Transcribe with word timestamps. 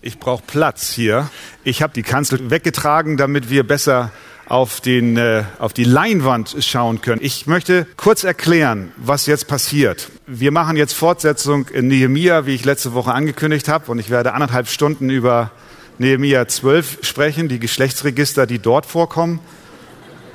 Ich 0.00 0.20
brauche 0.20 0.44
Platz 0.46 0.90
hier. 0.90 1.28
Ich 1.64 1.82
habe 1.82 1.92
die 1.92 2.04
Kanzel 2.04 2.50
weggetragen, 2.50 3.16
damit 3.16 3.50
wir 3.50 3.66
besser 3.66 4.12
auf, 4.46 4.80
den, 4.80 5.16
äh, 5.16 5.42
auf 5.58 5.72
die 5.72 5.82
Leinwand 5.82 6.54
schauen 6.60 7.00
können. 7.00 7.20
Ich 7.20 7.48
möchte 7.48 7.84
kurz 7.96 8.22
erklären, 8.22 8.92
was 8.96 9.26
jetzt 9.26 9.48
passiert. 9.48 10.08
Wir 10.28 10.52
machen 10.52 10.76
jetzt 10.76 10.92
Fortsetzung 10.92 11.66
in 11.66 11.88
Nehemia, 11.88 12.46
wie 12.46 12.54
ich 12.54 12.64
letzte 12.64 12.94
Woche 12.94 13.12
angekündigt 13.12 13.66
habe, 13.66 13.90
und 13.90 13.98
ich 13.98 14.08
werde 14.08 14.34
anderthalb 14.34 14.68
Stunden 14.68 15.10
über 15.10 15.50
Nehemia 15.98 16.46
12 16.46 16.98
sprechen, 17.02 17.48
die 17.48 17.58
Geschlechtsregister, 17.58 18.46
die 18.46 18.60
dort 18.60 18.86
vorkommen. 18.86 19.40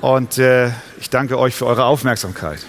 Und 0.01 0.39
äh, 0.39 0.71
ich 0.99 1.09
danke 1.09 1.39
euch 1.39 1.55
für 1.55 1.67
eure 1.67 1.85
Aufmerksamkeit. 1.85 2.65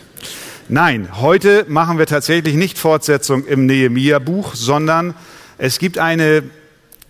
Nein, 0.68 1.08
heute 1.20 1.66
machen 1.66 1.98
wir 1.98 2.06
tatsächlich 2.06 2.54
nicht 2.54 2.78
Fortsetzung 2.78 3.44
im 3.46 3.66
Nehemia-Buch, 3.66 4.54
sondern 4.54 5.14
es 5.58 5.80
gibt 5.80 5.98
eine 5.98 6.44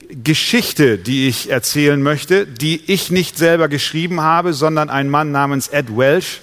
Geschichte, 0.09 0.99
die 0.99 1.29
ich 1.29 1.51
erzählen 1.51 2.03
möchte, 2.03 2.47
die 2.47 2.91
ich 2.91 3.11
nicht 3.11 3.39
selber 3.39 3.69
geschrieben 3.69 4.21
habe, 4.21 4.53
sondern 4.53 4.91
ein 4.91 5.09
Mann 5.09 5.33
namens 5.33 5.69
Ed 5.69 5.97
Welsh, 5.97 6.41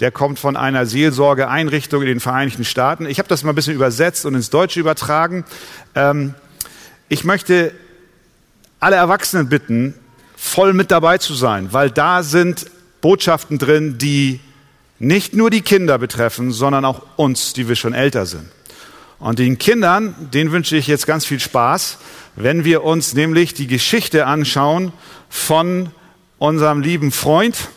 der 0.00 0.10
kommt 0.10 0.38
von 0.38 0.56
einer 0.56 0.86
Seelsorgeeinrichtung 0.86 2.02
in 2.02 2.08
den 2.08 2.20
Vereinigten 2.20 2.64
Staaten. 2.64 3.06
Ich 3.06 3.18
habe 3.18 3.28
das 3.28 3.42
mal 3.42 3.52
ein 3.52 3.54
bisschen 3.54 3.74
übersetzt 3.74 4.26
und 4.26 4.34
ins 4.34 4.50
Deutsche 4.50 4.80
übertragen. 4.80 5.44
Ähm, 5.94 6.34
ich 7.08 7.24
möchte 7.24 7.72
alle 8.80 8.96
Erwachsenen 8.96 9.48
bitten, 9.48 9.94
voll 10.36 10.72
mit 10.72 10.90
dabei 10.90 11.18
zu 11.18 11.34
sein, 11.34 11.72
weil 11.72 11.90
da 11.90 12.22
sind 12.22 12.66
Botschaften 13.00 13.58
drin, 13.58 13.98
die 13.98 14.40
nicht 14.98 15.34
nur 15.34 15.50
die 15.50 15.62
Kinder 15.62 15.98
betreffen, 15.98 16.52
sondern 16.52 16.84
auch 16.84 17.02
uns, 17.16 17.52
die 17.52 17.68
wir 17.68 17.76
schon 17.76 17.94
älter 17.94 18.26
sind. 18.26 18.48
Und 19.22 19.38
den 19.38 19.56
Kindern, 19.56 20.16
denen 20.34 20.50
wünsche 20.50 20.76
ich 20.76 20.88
jetzt 20.88 21.06
ganz 21.06 21.24
viel 21.24 21.38
Spaß, 21.38 21.98
wenn 22.34 22.64
wir 22.64 22.82
uns 22.82 23.14
nämlich 23.14 23.54
die 23.54 23.68
Geschichte 23.68 24.26
anschauen 24.26 24.92
von 25.30 25.90
unserem 26.38 26.80
lieben 26.80 27.12
Freund 27.12 27.68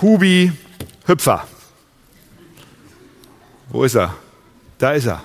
Hubi 0.00 0.52
Hüpfer. 1.04 1.48
Wo 3.70 3.82
ist 3.82 3.96
er? 3.96 4.14
Da 4.78 4.92
ist 4.92 5.06
er. 5.06 5.20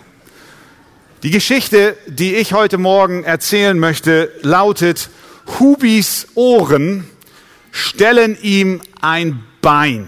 Die 1.22 1.30
Geschichte, 1.30 1.98
die 2.08 2.34
ich 2.34 2.54
heute 2.54 2.80
Morgen 2.80 3.24
erzählen 3.24 3.78
möchte, 3.78 4.32
lautet, 4.42 5.12
Hubis 5.60 6.30
Ohren 6.34 7.08
stellen 7.72 8.40
ihm 8.42 8.82
ein 9.02 9.44
Bein. 9.62 10.08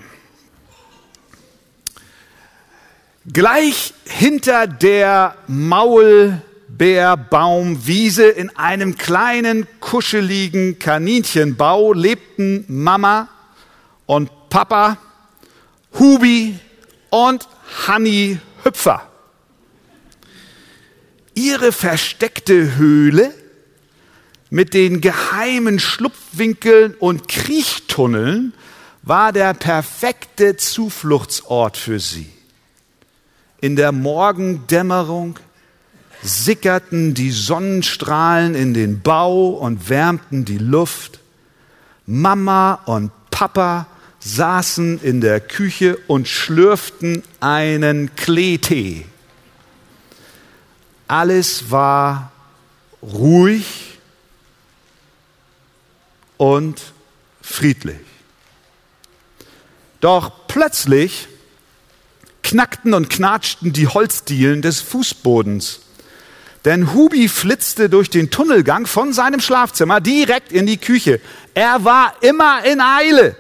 Gleich 3.34 3.96
hinter 4.06 4.68
der 4.68 5.36
Maulbeerbaumwiese 5.48 8.28
in 8.28 8.56
einem 8.56 9.00
kleinen, 9.00 9.66
kuscheligen 9.80 10.78
Kaninchenbau 10.78 11.94
lebten 11.94 12.66
Mama 12.68 13.28
und 14.06 14.30
Papa, 14.50 15.00
Hubi 15.98 16.60
und 17.10 17.48
Hanni 17.88 18.38
Hüpfer. 18.64 19.10
Ihre 21.34 21.72
versteckte 21.72 22.76
Höhle 22.76 23.34
mit 24.52 24.76
den 24.76 25.02
geheimen 25.02 25.80
Schlupfwinkeln 25.80 26.94
und 26.94 27.28
Kriechtunneln 27.28 28.54
war 29.02 29.34
der 29.34 29.56
perfekte 29.56 30.58
Zufluchtsort 30.58 31.76
für 31.76 32.00
sie. 32.00 32.35
In 33.66 33.76
der 33.76 33.92
Morgendämmerung 33.92 35.40
sickerten 36.22 37.16
die 37.16 37.32
Sonnenstrahlen 37.32 38.54
in 38.54 38.76
den 38.76 39.02
Bau 39.02 39.48
und 39.48 39.90
wärmten 39.90 40.46
die 40.46 40.60
Luft. 40.60 41.20
Mama 42.06 42.76
und 42.86 43.10
Papa 43.32 43.88
saßen 44.20 45.02
in 45.02 45.20
der 45.20 45.40
Küche 45.40 45.98
und 46.06 46.28
schlürften 46.28 47.24
einen 47.40 48.16
Kleetee. 48.16 49.08
Alles 51.08 51.72
war 51.72 52.32
ruhig 53.02 53.98
und 56.38 56.80
friedlich. 57.42 57.98
Doch 60.02 60.32
plötzlich 60.48 61.28
knackten 62.46 62.94
und 62.94 63.10
knatschten 63.10 63.74
die 63.74 63.88
Holzdielen 63.88 64.62
des 64.62 64.80
Fußbodens. 64.80 65.82
Denn 66.64 66.94
Hubi 66.94 67.28
flitzte 67.28 67.90
durch 67.90 68.10
den 68.10 68.30
Tunnelgang 68.30 68.88
von 68.88 69.14
seinem 69.14 69.40
Schlafzimmer 69.40 70.00
direkt 70.00 70.52
in 70.52 70.66
die 70.66 70.78
Küche. 70.78 71.20
Er 71.54 71.84
war 71.84 72.14
immer 72.22 72.64
in 72.64 72.82
Eile, 72.82 73.36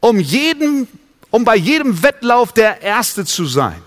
um, 0.00 0.18
jeden, 0.18 0.88
um 1.30 1.44
bei 1.44 1.56
jedem 1.56 2.02
Wettlauf 2.02 2.52
der 2.52 2.82
Erste 2.82 3.24
zu 3.24 3.46
sein. 3.46 3.80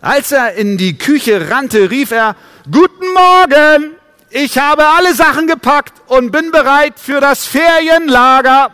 Als 0.00 0.32
er 0.32 0.54
in 0.54 0.76
die 0.76 0.98
Küche 0.98 1.50
rannte, 1.50 1.90
rief 1.90 2.10
er, 2.10 2.36
Guten 2.70 3.06
Morgen, 3.14 3.90
ich 4.30 4.58
habe 4.58 4.86
alle 4.86 5.14
Sachen 5.14 5.46
gepackt 5.46 6.02
und 6.06 6.30
bin 6.30 6.50
bereit 6.50 6.98
für 6.98 7.20
das 7.20 7.44
Ferienlager. 7.44 8.70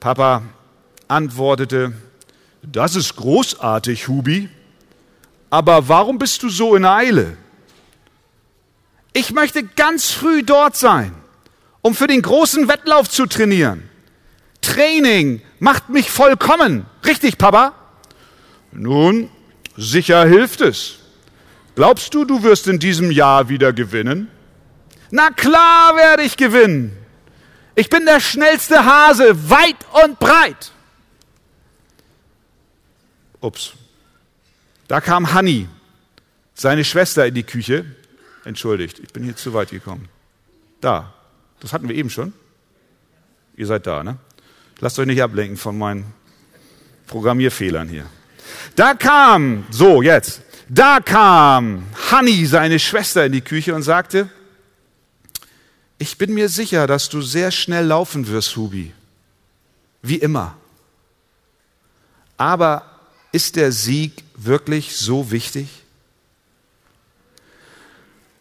Papa 0.00 0.42
antwortete, 1.08 1.92
das 2.62 2.96
ist 2.96 3.16
großartig, 3.16 4.08
Hubi, 4.08 4.48
aber 5.50 5.88
warum 5.88 6.18
bist 6.18 6.42
du 6.42 6.48
so 6.48 6.76
in 6.76 6.84
Eile? 6.84 7.36
Ich 9.12 9.32
möchte 9.32 9.64
ganz 9.64 10.10
früh 10.10 10.42
dort 10.42 10.76
sein, 10.76 11.14
um 11.82 11.94
für 11.94 12.06
den 12.06 12.22
großen 12.22 12.68
Wettlauf 12.68 13.08
zu 13.08 13.26
trainieren. 13.26 13.88
Training 14.60 15.40
macht 15.58 15.88
mich 15.88 16.10
vollkommen. 16.10 16.86
Richtig, 17.06 17.38
Papa? 17.38 17.72
Nun, 18.72 19.30
sicher 19.76 20.26
hilft 20.26 20.60
es. 20.60 20.96
Glaubst 21.74 22.12
du, 22.12 22.24
du 22.24 22.42
wirst 22.42 22.66
in 22.66 22.78
diesem 22.78 23.10
Jahr 23.10 23.48
wieder 23.48 23.72
gewinnen? 23.72 24.28
Na 25.10 25.30
klar 25.30 25.96
werde 25.96 26.24
ich 26.24 26.36
gewinnen. 26.36 26.96
Ich 27.74 27.88
bin 27.88 28.04
der 28.04 28.20
schnellste 28.20 28.84
Hase, 28.84 29.48
weit 29.48 29.76
und 30.04 30.18
breit. 30.18 30.72
Ups. 33.40 33.72
Da 34.88 35.00
kam 35.00 35.32
Hanni, 35.32 35.68
seine 36.54 36.84
Schwester, 36.84 37.26
in 37.26 37.34
die 37.34 37.42
Küche. 37.42 37.84
Entschuldigt, 38.44 38.98
ich 38.98 39.12
bin 39.12 39.24
hier 39.24 39.36
zu 39.36 39.52
weit 39.54 39.70
gekommen. 39.70 40.08
Da. 40.80 41.12
Das 41.60 41.72
hatten 41.72 41.88
wir 41.88 41.96
eben 41.96 42.10
schon. 42.10 42.32
Ihr 43.56 43.66
seid 43.66 43.86
da, 43.86 44.04
ne? 44.04 44.16
Lasst 44.80 44.98
euch 44.98 45.06
nicht 45.06 45.22
ablenken 45.22 45.56
von 45.56 45.76
meinen 45.76 46.12
Programmierfehlern 47.08 47.88
hier. 47.88 48.06
Da 48.76 48.94
kam, 48.94 49.66
so 49.70 50.02
jetzt, 50.02 50.42
da 50.68 51.00
kam 51.00 51.84
Hanni, 52.10 52.46
seine 52.46 52.78
Schwester, 52.78 53.26
in 53.26 53.32
die 53.32 53.40
Küche 53.40 53.74
und 53.74 53.82
sagte, 53.82 54.30
ich 55.98 56.16
bin 56.16 56.32
mir 56.32 56.48
sicher, 56.48 56.86
dass 56.86 57.08
du 57.08 57.20
sehr 57.20 57.50
schnell 57.50 57.86
laufen 57.86 58.28
wirst, 58.28 58.56
Hubi. 58.56 58.92
Wie 60.00 60.16
immer. 60.16 60.56
Aber 62.36 62.97
ist 63.32 63.56
der 63.56 63.72
Sieg 63.72 64.24
wirklich 64.36 64.96
so 64.96 65.30
wichtig? 65.30 65.68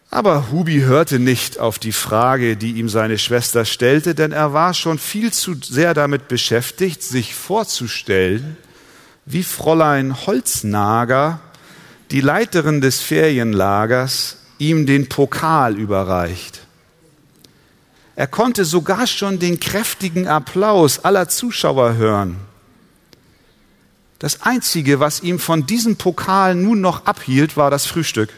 Aber 0.10 0.52
Hubi 0.52 0.80
hörte 0.80 1.20
nicht 1.20 1.60
auf 1.60 1.80
die 1.80 1.92
Frage, 1.92 2.56
die 2.56 2.74
ihm 2.74 2.88
seine 2.88 3.18
Schwester 3.18 3.66
stellte, 3.66 4.16
denn 4.16 4.32
er 4.32 4.54
war 4.54 4.74
schon 4.74 5.00
viel 5.00 5.34
zu 5.34 5.56
sehr 5.56 5.94
damit 5.94 6.28
beschäftigt, 6.28 7.04
sich 7.04 7.36
vorzustellen, 7.36 8.56
wie 9.26 9.44
Fräulein 9.44 10.26
Holznager, 10.26 11.42
die 12.12 12.22
Leiterin 12.22 12.80
des 12.80 13.02
Ferienlagers, 13.02 14.38
ihm 14.60 14.86
den 14.86 15.10
Pokal 15.10 15.78
überreicht. 15.78 16.62
Er 18.16 18.28
konnte 18.28 18.66
sogar 18.66 19.06
schon 19.06 19.40
den 19.40 19.60
kräftigen 19.60 20.28
Applaus 20.28 21.04
aller 21.06 21.28
Zuschauer 21.28 21.96
hören. 21.96 22.38
Das 24.20 24.42
Einzige, 24.42 25.00
was 25.00 25.22
ihm 25.22 25.40
von 25.40 25.66
diesem 25.66 25.98
Pokal 25.98 26.56
nun 26.56 26.82
noch 26.82 27.06
abhielt, 27.06 27.56
war 27.56 27.70
das 27.70 27.86
Frühstück. 27.86 28.30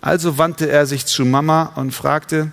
Also 0.00 0.38
wandte 0.38 0.68
er 0.68 0.86
sich 0.86 1.06
zu 1.06 1.24
Mama 1.24 1.72
und 1.76 1.92
fragte, 1.92 2.52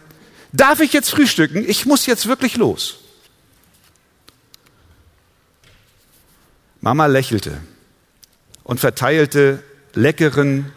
darf 0.52 0.80
ich 0.80 0.94
jetzt 0.94 1.10
frühstücken? 1.10 1.64
Ich 1.68 1.86
muss 1.86 2.06
jetzt 2.06 2.28
wirklich 2.28 2.58
los. 2.58 2.98
Mama 6.82 7.08
lächelte 7.08 7.60
und 8.64 8.80
verteilte 8.80 9.64
leckeren 9.94 10.72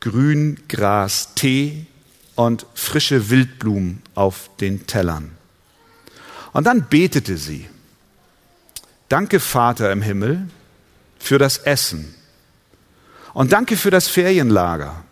Grüngras-Tee 0.00 1.86
und 2.36 2.66
frische 2.74 3.30
Wildblumen 3.30 4.02
auf 4.14 4.50
den 4.60 4.86
Tellern. 4.86 5.32
Und 6.52 6.64
dann 6.66 6.88
betete 6.88 7.36
sie. 7.36 7.68
Danke, 9.08 9.40
Vater 9.40 9.90
im 9.90 10.02
Himmel, 10.02 10.48
für 11.20 11.38
das 11.38 11.58
Essen. 11.58 12.12
Und 13.32 13.52
danke 13.52 13.76
für 13.76 13.92
das 13.92 14.08
Ferienlager. 14.08 15.04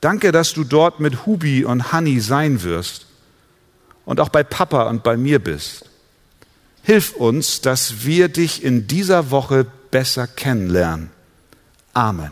Danke, 0.00 0.30
dass 0.30 0.52
du 0.52 0.62
dort 0.62 1.00
mit 1.00 1.26
Hubi 1.26 1.64
und 1.64 1.90
Hanni 1.90 2.20
sein 2.20 2.62
wirst 2.62 3.06
und 4.04 4.20
auch 4.20 4.28
bei 4.28 4.44
Papa 4.44 4.84
und 4.84 5.02
bei 5.02 5.16
mir 5.16 5.40
bist. 5.40 5.86
Hilf 6.82 7.12
uns, 7.12 7.60
dass 7.60 8.04
wir 8.04 8.28
dich 8.28 8.62
in 8.62 8.86
dieser 8.86 9.32
Woche 9.32 9.66
besser 9.90 10.28
kennenlernen. 10.28 11.10
Amen. 11.92 12.30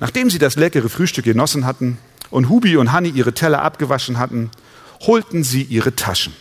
Nachdem 0.00 0.28
sie 0.28 0.38
das 0.38 0.56
leckere 0.56 0.90
Frühstück 0.90 1.24
genossen 1.24 1.64
hatten 1.64 1.96
und 2.30 2.48
Hubi 2.48 2.76
und 2.76 2.92
Hanni 2.92 3.10
ihre 3.10 3.32
Teller 3.32 3.62
abgewaschen 3.62 4.18
hatten, 4.18 4.50
holten 5.00 5.44
sie 5.44 5.62
ihre 5.62 5.94
Taschen. 5.94 6.34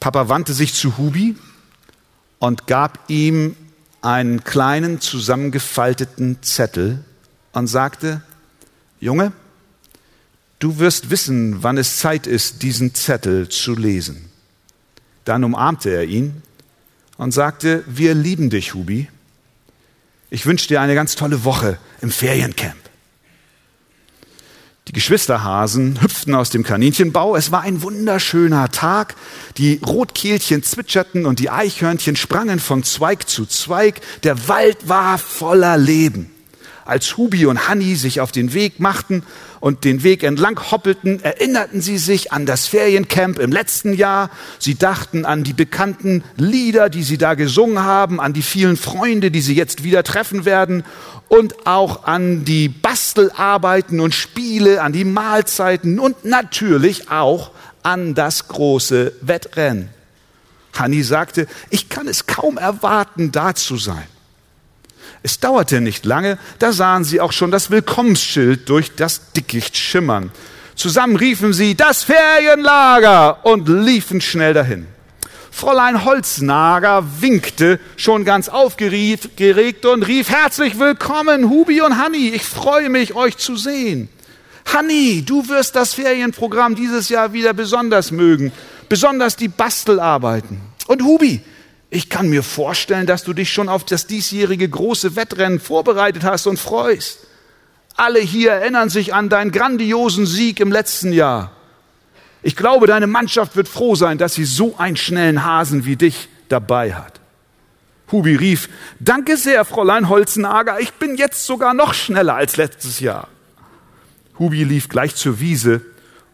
Papa 0.00 0.28
wandte 0.28 0.52
sich 0.52 0.74
zu 0.74 0.98
Hubi 0.98 1.36
und 2.38 2.66
gab 2.66 3.08
ihm 3.08 3.56
einen 4.02 4.44
kleinen 4.44 5.00
zusammengefalteten 5.00 6.42
Zettel 6.42 7.04
und 7.52 7.66
sagte, 7.66 8.22
Junge, 9.00 9.32
du 10.58 10.78
wirst 10.78 11.10
wissen, 11.10 11.62
wann 11.62 11.78
es 11.78 11.98
Zeit 11.98 12.26
ist, 12.26 12.62
diesen 12.62 12.94
Zettel 12.94 13.48
zu 13.48 13.74
lesen. 13.74 14.30
Dann 15.24 15.44
umarmte 15.44 15.90
er 15.90 16.04
ihn 16.04 16.42
und 17.16 17.32
sagte, 17.32 17.82
wir 17.86 18.14
lieben 18.14 18.50
dich, 18.50 18.74
Hubi. 18.74 19.08
Ich 20.30 20.46
wünsche 20.46 20.68
dir 20.68 20.80
eine 20.80 20.94
ganz 20.94 21.16
tolle 21.16 21.44
Woche 21.44 21.78
im 22.00 22.10
Feriencamp. 22.10 22.85
Die 24.88 24.92
Geschwisterhasen 24.92 26.00
hüpften 26.00 26.32
aus 26.36 26.50
dem 26.50 26.62
Kaninchenbau. 26.62 27.34
Es 27.34 27.50
war 27.50 27.62
ein 27.62 27.82
wunderschöner 27.82 28.70
Tag. 28.70 29.16
Die 29.56 29.80
Rotkehlchen 29.84 30.62
zwitscherten 30.62 31.26
und 31.26 31.40
die 31.40 31.50
Eichhörnchen 31.50 32.14
sprangen 32.14 32.60
von 32.60 32.84
Zweig 32.84 33.28
zu 33.28 33.46
Zweig. 33.46 34.00
Der 34.22 34.46
Wald 34.46 34.88
war 34.88 35.18
voller 35.18 35.76
Leben. 35.76 36.35
Als 36.86 37.16
Hubi 37.16 37.46
und 37.46 37.68
Hanni 37.68 37.96
sich 37.96 38.20
auf 38.20 38.30
den 38.30 38.54
Weg 38.54 38.78
machten 38.78 39.24
und 39.58 39.84
den 39.84 40.04
Weg 40.04 40.22
entlang 40.22 40.70
hoppelten, 40.70 41.22
erinnerten 41.22 41.80
sie 41.80 41.98
sich 41.98 42.32
an 42.32 42.46
das 42.46 42.68
Feriencamp 42.68 43.40
im 43.40 43.50
letzten 43.50 43.92
Jahr. 43.92 44.30
Sie 44.60 44.76
dachten 44.76 45.24
an 45.24 45.42
die 45.42 45.52
bekannten 45.52 46.22
Lieder, 46.36 46.88
die 46.88 47.02
sie 47.02 47.18
da 47.18 47.34
gesungen 47.34 47.80
haben, 47.80 48.20
an 48.20 48.32
die 48.32 48.42
vielen 48.42 48.76
Freunde, 48.76 49.32
die 49.32 49.40
sie 49.40 49.56
jetzt 49.56 49.82
wieder 49.82 50.04
treffen 50.04 50.44
werden 50.44 50.84
und 51.28 51.66
auch 51.66 52.04
an 52.04 52.44
die 52.44 52.68
Bastelarbeiten 52.68 53.98
und 53.98 54.14
Spiele, 54.14 54.80
an 54.80 54.92
die 54.92 55.04
Mahlzeiten 55.04 55.98
und 55.98 56.24
natürlich 56.24 57.10
auch 57.10 57.50
an 57.82 58.14
das 58.14 58.46
große 58.46 59.12
Wettrennen. 59.22 59.88
Hanni 60.72 61.02
sagte, 61.02 61.48
ich 61.70 61.88
kann 61.88 62.06
es 62.06 62.26
kaum 62.26 62.58
erwarten, 62.58 63.32
da 63.32 63.54
zu 63.54 63.76
sein. 63.76 64.06
Es 65.26 65.40
dauerte 65.40 65.80
nicht 65.80 66.06
lange, 66.06 66.38
da 66.60 66.70
sahen 66.70 67.02
sie 67.02 67.20
auch 67.20 67.32
schon 67.32 67.50
das 67.50 67.72
Willkommensschild 67.72 68.68
durch 68.68 68.94
das 68.94 69.32
Dickicht 69.32 69.76
schimmern. 69.76 70.30
Zusammen 70.76 71.16
riefen 71.16 71.52
sie 71.52 71.74
das 71.74 72.04
Ferienlager 72.04 73.44
und 73.44 73.68
liefen 73.68 74.20
schnell 74.20 74.54
dahin. 74.54 74.86
Fräulein 75.50 76.04
Holznager 76.04 77.04
winkte 77.20 77.80
schon 77.96 78.24
ganz 78.24 78.48
aufgeregt 78.48 79.84
und 79.84 80.04
rief 80.04 80.28
herzlich 80.30 80.78
willkommen, 80.78 81.50
Hubi 81.50 81.80
und 81.80 81.98
Hanni, 81.98 82.28
ich 82.28 82.44
freue 82.44 82.88
mich, 82.88 83.16
euch 83.16 83.36
zu 83.36 83.56
sehen. 83.56 84.08
Hanni, 84.72 85.24
du 85.26 85.48
wirst 85.48 85.74
das 85.74 85.94
Ferienprogramm 85.94 86.76
dieses 86.76 87.08
Jahr 87.08 87.32
wieder 87.32 87.52
besonders 87.52 88.12
mögen, 88.12 88.52
besonders 88.88 89.34
die 89.34 89.48
Bastelarbeiten. 89.48 90.60
Und 90.86 91.02
Hubi, 91.02 91.42
ich 91.96 92.10
kann 92.10 92.28
mir 92.28 92.42
vorstellen, 92.42 93.06
dass 93.06 93.24
du 93.24 93.32
dich 93.32 93.50
schon 93.50 93.70
auf 93.70 93.82
das 93.82 94.06
diesjährige 94.06 94.68
große 94.68 95.16
Wettrennen 95.16 95.58
vorbereitet 95.58 96.24
hast 96.24 96.46
und 96.46 96.58
freust. 96.58 97.20
Alle 97.96 98.20
hier 98.20 98.52
erinnern 98.52 98.90
sich 98.90 99.14
an 99.14 99.30
deinen 99.30 99.50
grandiosen 99.50 100.26
Sieg 100.26 100.60
im 100.60 100.70
letzten 100.70 101.10
Jahr. 101.10 101.52
Ich 102.42 102.54
glaube, 102.54 102.86
deine 102.86 103.06
Mannschaft 103.06 103.56
wird 103.56 103.66
froh 103.66 103.94
sein, 103.94 104.18
dass 104.18 104.34
sie 104.34 104.44
so 104.44 104.76
einen 104.76 104.98
schnellen 104.98 105.42
Hasen 105.42 105.86
wie 105.86 105.96
dich 105.96 106.28
dabei 106.50 106.92
hat. 106.92 107.18
Hubi 108.12 108.36
rief, 108.36 108.68
danke 109.00 109.38
sehr, 109.38 109.64
Fräulein 109.64 110.10
Holzenager, 110.10 110.78
ich 110.78 110.92
bin 110.92 111.16
jetzt 111.16 111.46
sogar 111.46 111.72
noch 111.72 111.94
schneller 111.94 112.34
als 112.34 112.58
letztes 112.58 113.00
Jahr. 113.00 113.28
Hubi 114.38 114.64
lief 114.64 114.90
gleich 114.90 115.14
zur 115.14 115.40
Wiese, 115.40 115.80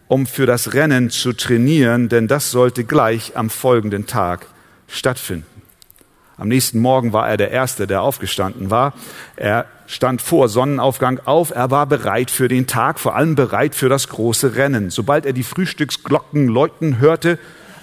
um 0.09 0.27
für 0.27 0.45
das 0.45 0.73
Rennen 0.73 1.09
zu 1.09 1.31
trainieren, 1.31 2.09
denn 2.09 2.27
das 2.27 2.51
sollte 2.51 2.83
gleich 2.83 3.37
am 3.37 3.49
folgenden 3.49 4.07
Tag 4.07 4.45
stattfinden. 4.89 5.52
Am 6.37 6.47
nächsten 6.47 6.79
Morgen 6.79 7.13
war 7.13 7.29
er 7.29 7.37
der 7.37 7.51
Erste, 7.51 7.85
der 7.85 8.01
aufgestanden 8.01 8.71
war. 8.71 8.93
Er 9.35 9.65
stand 9.85 10.21
vor 10.21 10.49
Sonnenaufgang 10.49 11.19
auf. 11.25 11.51
Er 11.51 11.69
war 11.69 11.85
bereit 11.85 12.31
für 12.31 12.47
den 12.47 12.65
Tag, 12.65 12.99
vor 12.99 13.15
allem 13.15 13.35
bereit 13.35 13.75
für 13.75 13.89
das 13.89 14.09
große 14.09 14.55
Rennen. 14.55 14.89
Sobald 14.89 15.25
er 15.25 15.33
die 15.33 15.43
Frühstücksglocken 15.43 16.47
läuten 16.47 16.99
hörte, 16.99 17.37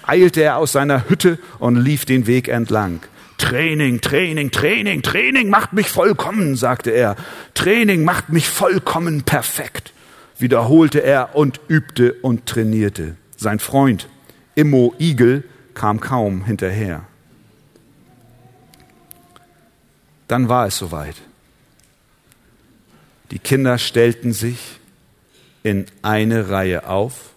eilte 0.04 0.42
er 0.42 0.56
aus 0.56 0.72
seiner 0.72 1.08
Hütte 1.08 1.38
und 1.58 1.76
lief 1.76 2.04
den 2.04 2.26
Weg 2.26 2.48
entlang. 2.48 3.00
Training, 3.38 4.00
Training, 4.00 4.50
Training, 4.50 5.02
Training 5.02 5.48
macht 5.48 5.72
mich 5.72 5.88
vollkommen, 5.88 6.56
sagte 6.56 6.90
er. 6.90 7.16
Training 7.54 8.04
macht 8.04 8.28
mich 8.28 8.48
vollkommen 8.48 9.22
perfekt, 9.22 9.94
wiederholte 10.38 11.02
er 11.02 11.34
und 11.34 11.60
übte 11.68 12.12
und 12.20 12.46
trainierte. 12.46 13.16
Sein 13.36 13.58
Freund 13.58 14.08
Immo 14.56 14.94
Igel 14.98 15.44
kam 15.72 16.00
kaum 16.00 16.44
hinterher. 16.44 17.06
Dann 20.30 20.48
war 20.48 20.68
es 20.68 20.78
soweit. 20.78 21.16
Die 23.32 23.40
Kinder 23.40 23.78
stellten 23.78 24.32
sich 24.32 24.78
in 25.64 25.86
eine 26.02 26.50
Reihe 26.50 26.86
auf 26.86 27.30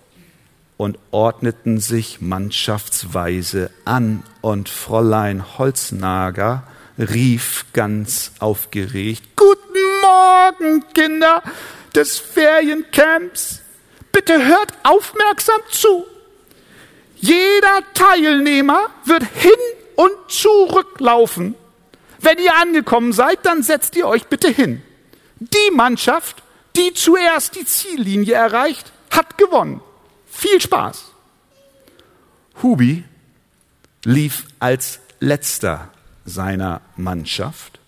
und 0.77 0.99
ordneten 1.09 1.79
sich 1.79 2.21
mannschaftsweise 2.21 3.71
an, 3.83 4.21
und 4.41 4.69
Fräulein 4.69 5.57
Holznager 5.57 6.67
rief 6.99 7.65
ganz 7.73 8.33
aufgeregt 8.37 9.23
Guten 9.35 9.79
Morgen, 10.03 10.83
Kinder 10.93 11.41
des 11.95 12.19
Feriencamps. 12.19 13.61
Bitte 14.11 14.45
hört 14.45 14.71
aufmerksam 14.83 15.61
zu. 15.71 16.05
Jeder 17.15 17.81
Teilnehmer 17.95 18.91
wird 19.05 19.23
hin 19.23 19.51
und 19.95 20.11
zurücklaufen. 20.27 21.55
Wenn 22.23 22.39
ihr 22.39 22.55
angekommen 22.55 23.11
seid, 23.11 23.45
dann 23.45 23.63
setzt 23.63 23.97
ihr 23.97 24.07
euch 24.07 24.27
bitte 24.27 24.49
hin. 24.49 24.81
Die 25.39 25.71
Mannschaft, 25.75 26.41
die 26.77 26.93
zuerst 26.93 27.55
die 27.55 27.65
Ziellinie 27.65 28.33
erreicht, 28.33 28.93
hat 29.11 29.37
gewonnen. 29.37 29.81
Viel 30.25 30.61
Spaß. 30.61 31.11
Hubi 32.61 33.03
lief 34.05 34.45
als 34.59 34.99
letzter 35.19 35.89
seiner 36.25 36.79
Mannschaft. 36.95 37.79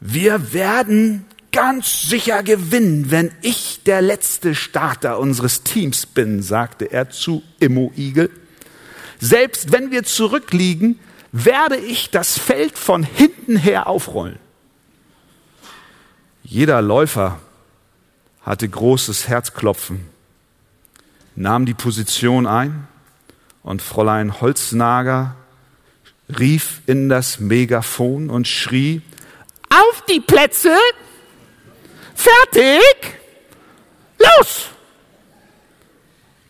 Wir 0.00 0.52
werden 0.52 1.24
ganz 1.52 2.08
sicher 2.08 2.42
gewinnen, 2.42 3.12
wenn 3.12 3.30
ich 3.42 3.84
der 3.84 4.02
letzte 4.02 4.56
Starter 4.56 5.20
unseres 5.20 5.62
Teams 5.62 6.04
bin, 6.04 6.42
sagte 6.42 6.90
er 6.90 7.10
zu 7.10 7.44
Immo 7.60 7.92
Igel. 7.96 8.28
Selbst 9.20 9.70
wenn 9.70 9.92
wir 9.92 10.02
zurückliegen, 10.02 10.98
werde 11.36 11.76
ich 11.76 12.10
das 12.10 12.38
Feld 12.38 12.78
von 12.78 13.02
hinten 13.02 13.56
her 13.56 13.88
aufrollen. 13.88 14.38
Jeder 16.44 16.80
Läufer 16.80 17.40
hatte 18.42 18.68
großes 18.68 19.26
Herzklopfen, 19.26 20.08
nahm 21.34 21.66
die 21.66 21.74
Position 21.74 22.46
ein 22.46 22.86
und 23.64 23.82
Fräulein 23.82 24.40
Holznager 24.40 25.34
rief 26.38 26.82
in 26.86 27.08
das 27.08 27.40
Megafon 27.40 28.30
und 28.30 28.46
schrie, 28.46 29.02
auf 29.70 30.04
die 30.08 30.20
Plätze, 30.20 30.76
fertig, 32.14 33.18
los! 34.18 34.73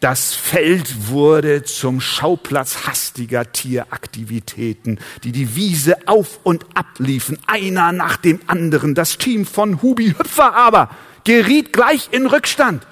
Das 0.04 0.34
Feld 0.34 1.08
wurde 1.08 1.62
zum 1.62 1.99
Schauplatz 1.99 2.87
hastiger 2.87 3.52
Tieraktivitäten, 3.52 4.99
die 5.23 5.32
die 5.32 5.56
Wiese 5.56 5.96
auf 6.06 6.40
und 6.42 6.66
ab 6.75 6.84
liefen, 6.99 7.38
einer 7.46 7.90
nach 7.90 8.18
dem 8.18 8.40
anderen. 8.46 8.94
Das 8.94 9.16
Team 9.16 9.46
von 9.46 9.80
Hubi 9.80 10.11
Hüpfer 10.11 10.54
aber 10.54 10.90
geriet 11.25 11.73
gleich 11.73 12.11
in 12.11 12.26
Rückstand. 12.26 12.87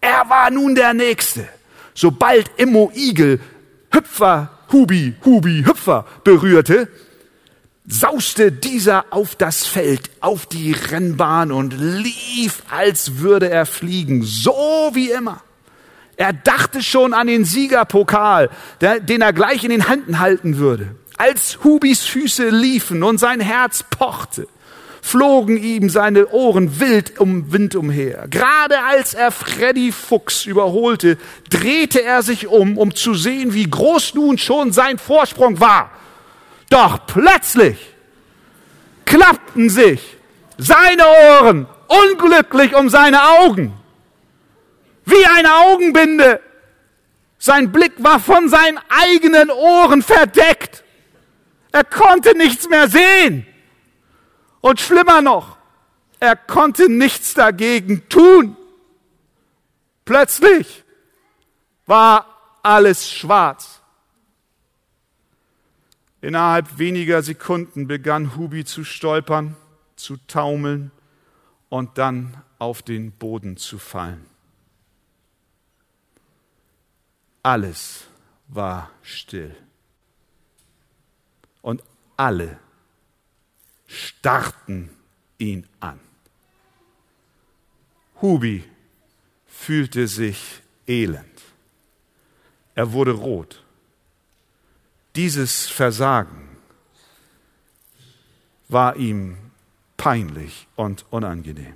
Er 0.00 0.30
war 0.30 0.52
nun 0.52 0.76
der 0.76 0.94
Nächste. 0.94 1.48
Sobald 1.92 2.48
Immo 2.56 2.92
Igel 2.94 3.40
Hüpfer, 3.90 4.60
Hubi, 4.70 5.16
Hubi, 5.24 5.64
Hüpfer 5.66 6.06
berührte, 6.22 6.86
sauste 7.84 8.52
dieser 8.52 9.06
auf 9.10 9.34
das 9.34 9.66
Feld, 9.66 10.08
auf 10.20 10.46
die 10.46 10.70
Rennbahn 10.70 11.50
und 11.50 11.74
lief, 11.76 12.62
als 12.70 13.18
würde 13.18 13.50
er 13.50 13.66
fliegen, 13.66 14.22
so 14.22 14.90
wie 14.92 15.10
immer. 15.10 15.42
Er 16.18 16.32
dachte 16.32 16.82
schon 16.82 17.14
an 17.14 17.28
den 17.28 17.44
Siegerpokal, 17.44 18.50
den 18.80 19.22
er 19.22 19.32
gleich 19.32 19.62
in 19.62 19.70
den 19.70 19.86
Händen 19.86 20.18
halten 20.18 20.58
würde. 20.58 20.96
Als 21.16 21.60
Hubis 21.62 22.04
Füße 22.04 22.48
liefen 22.48 23.04
und 23.04 23.18
sein 23.18 23.38
Herz 23.38 23.84
pochte, 23.88 24.48
flogen 25.00 25.56
ihm 25.56 25.88
seine 25.88 26.26
Ohren 26.30 26.80
wild 26.80 27.20
um 27.20 27.52
Wind 27.52 27.76
umher. 27.76 28.26
Gerade 28.28 28.82
als 28.82 29.14
er 29.14 29.30
Freddy 29.30 29.92
Fuchs 29.92 30.44
überholte, 30.44 31.18
drehte 31.50 32.02
er 32.02 32.24
sich 32.24 32.48
um, 32.48 32.78
um 32.78 32.96
zu 32.96 33.14
sehen, 33.14 33.54
wie 33.54 33.70
groß 33.70 34.14
nun 34.14 34.38
schon 34.38 34.72
sein 34.72 34.98
Vorsprung 34.98 35.60
war. 35.60 35.92
Doch 36.68 36.98
plötzlich 37.06 37.78
klappten 39.04 39.70
sich 39.70 40.00
seine 40.56 41.04
Ohren 41.30 41.66
unglücklich 41.86 42.74
um 42.74 42.88
seine 42.88 43.22
Augen. 43.22 43.77
Wie 45.08 45.26
eine 45.26 45.54
Augenbinde. 45.54 46.40
Sein 47.38 47.72
Blick 47.72 47.92
war 47.98 48.20
von 48.20 48.48
seinen 48.48 48.78
eigenen 48.88 49.50
Ohren 49.50 50.02
verdeckt. 50.02 50.84
Er 51.72 51.84
konnte 51.84 52.36
nichts 52.36 52.68
mehr 52.68 52.88
sehen. 52.88 53.46
Und 54.60 54.80
schlimmer 54.80 55.22
noch, 55.22 55.56
er 56.20 56.36
konnte 56.36 56.90
nichts 56.90 57.32
dagegen 57.32 58.08
tun. 58.08 58.56
Plötzlich 60.04 60.84
war 61.86 62.26
alles 62.62 63.10
schwarz. 63.10 63.80
Innerhalb 66.20 66.78
weniger 66.78 67.22
Sekunden 67.22 67.86
begann 67.86 68.36
Hubi 68.36 68.64
zu 68.64 68.84
stolpern, 68.84 69.56
zu 69.96 70.16
taumeln 70.26 70.90
und 71.68 71.96
dann 71.96 72.42
auf 72.58 72.82
den 72.82 73.12
Boden 73.12 73.56
zu 73.56 73.78
fallen. 73.78 74.27
Alles 77.42 78.04
war 78.48 78.90
still. 79.02 79.54
Und 81.62 81.82
alle 82.16 82.58
starrten 83.86 84.90
ihn 85.38 85.66
an. 85.80 86.00
Hubi 88.20 88.64
fühlte 89.46 90.08
sich 90.08 90.62
elend. 90.86 91.24
Er 92.74 92.92
wurde 92.92 93.12
rot. 93.12 93.62
Dieses 95.16 95.66
Versagen 95.66 96.48
war 98.68 98.96
ihm 98.96 99.36
peinlich 99.96 100.68
und 100.76 101.04
unangenehm. 101.10 101.74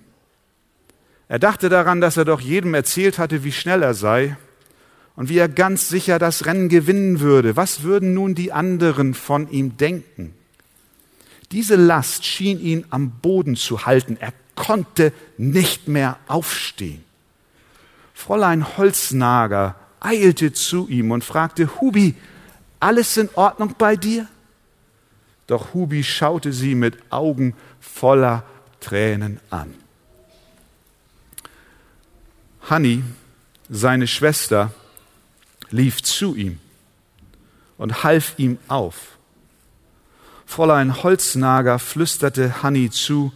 Er 1.29 1.39
dachte 1.39 1.69
daran, 1.69 2.01
dass 2.01 2.17
er 2.17 2.25
doch 2.25 2.41
jedem 2.41 2.75
erzählt 2.75 3.19
hatte, 3.19 3.43
wie 3.43 3.53
schnell 3.53 3.83
er 3.83 3.95
sei 3.95 4.37
und 5.17 5.29
wie 5.29 5.39
er 5.39 5.49
ganz 5.49 5.89
sicher 5.89 6.19
das 6.19 6.47
Rennen 6.47 6.69
gewinnen 6.69 7.21
würde. 7.21 7.57
Was 7.57 7.83
würden 7.83 8.15
nun 8.15 8.35
die 8.35 8.53
anderen 8.53 9.15
von 9.15 9.51
ihm 9.51 9.77
denken? 9.77 10.35
Diese 11.51 11.77
Last 11.77 12.25
schien 12.25 12.59
ihn 12.61 12.87
am 12.91 13.11
Boden 13.11 13.57
zu 13.57 13.85
halten. 13.85 14.17
Er 14.19 14.33
konnte 14.55 15.13
nicht 15.37 15.87
mehr 15.87 16.19
aufstehen. 16.27 17.05
Fräulein 18.15 18.77
Holznager 18.79 19.75
eilte 20.01 20.53
zu 20.53 20.89
ihm 20.89 21.11
und 21.11 21.25
fragte, 21.25 21.81
Hubi, 21.81 22.15
alles 22.81 23.17
in 23.17 23.29
Ordnung 23.35 23.75
bei 23.77 23.97
dir? 23.97 24.27
Doch 25.47 25.75
Hubi 25.75 26.03
schaute 26.05 26.53
sie 26.53 26.75
mit 26.75 26.99
Augen 27.11 27.55
voller 27.81 28.45
Tränen 28.81 29.41
an. 29.51 29.75
Hanni, 32.63 33.03
seine 33.69 34.07
Schwester, 34.07 34.73
lief 35.73 36.03
zu 36.03 36.35
ihm 36.35 36.59
und 37.79 38.05
half 38.05 38.35
ihm 38.39 38.59
auf. 38.69 39.19
Fräulein 40.47 41.03
Holznager 41.03 41.79
flüsterte 41.79 42.63
Hanni 42.63 42.91
zu, 42.91 43.33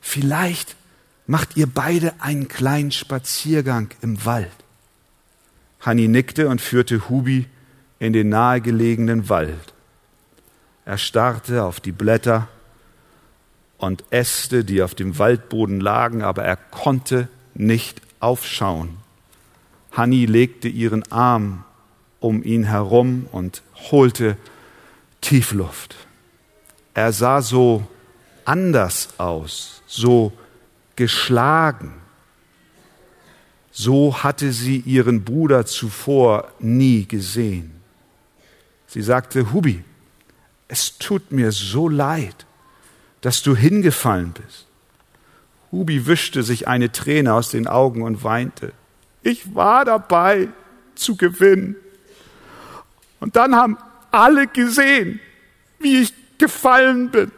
vielleicht 0.00 0.74
macht 1.26 1.56
ihr 1.56 1.66
beide 1.66 2.14
einen 2.20 2.48
kleinen 2.48 2.92
Spaziergang 2.92 3.90
im 4.00 4.24
Wald. 4.24 4.50
Hanni 5.80 6.08
nickte 6.08 6.48
und 6.48 6.60
führte 6.60 7.08
Hubi 7.08 7.46
in 7.98 8.12
den 8.12 8.28
nahegelegenen 8.28 9.28
Wald. 9.28 9.74
Er 10.84 10.98
starrte 10.98 11.64
auf 11.64 11.80
die 11.80 11.92
Blätter 11.92 12.48
und 13.78 14.04
Äste, 14.10 14.64
die 14.64 14.82
auf 14.82 14.94
dem 14.94 15.18
Waldboden 15.18 15.80
lagen, 15.80 16.22
aber 16.22 16.44
er 16.44 16.56
konnte 16.56 17.28
nicht 17.54 18.00
aufschauen. 18.20 18.96
Hanni 19.96 20.26
legte 20.26 20.68
ihren 20.68 21.10
Arm 21.10 21.64
um 22.20 22.42
ihn 22.42 22.64
herum 22.64 23.26
und 23.32 23.62
holte 23.90 24.36
Tiefluft. 25.20 25.96
Er 26.92 27.12
sah 27.12 27.40
so 27.40 27.86
anders 28.44 29.18
aus, 29.18 29.82
so 29.86 30.32
geschlagen. 30.96 31.94
So 33.70 34.22
hatte 34.22 34.52
sie 34.52 34.78
ihren 34.80 35.24
Bruder 35.24 35.66
zuvor 35.66 36.52
nie 36.58 37.06
gesehen. 37.06 37.72
Sie 38.86 39.02
sagte, 39.02 39.52
Hubi, 39.52 39.82
es 40.68 40.98
tut 40.98 41.32
mir 41.32 41.52
so 41.52 41.88
leid, 41.88 42.46
dass 43.20 43.42
du 43.42 43.54
hingefallen 43.56 44.32
bist. 44.32 44.66
Hubi 45.72 46.06
wischte 46.06 46.42
sich 46.42 46.68
eine 46.68 46.92
Träne 46.92 47.34
aus 47.34 47.50
den 47.50 47.66
Augen 47.66 48.02
und 48.02 48.24
weinte. 48.24 48.72
Ich 49.26 49.56
war 49.56 49.84
dabei 49.84 50.50
zu 50.94 51.16
gewinnen. 51.16 51.74
Und 53.18 53.34
dann 53.34 53.56
haben 53.56 53.76
alle 54.12 54.46
gesehen, 54.46 55.18
wie 55.80 56.02
ich 56.02 56.14
gefallen 56.38 57.10
bin. 57.10 57.32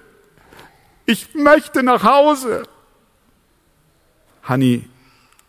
Ich 1.07 1.35
möchte 1.35 1.83
nach 1.83 2.03
Hause. 2.03 2.65
Hanni 4.43 4.85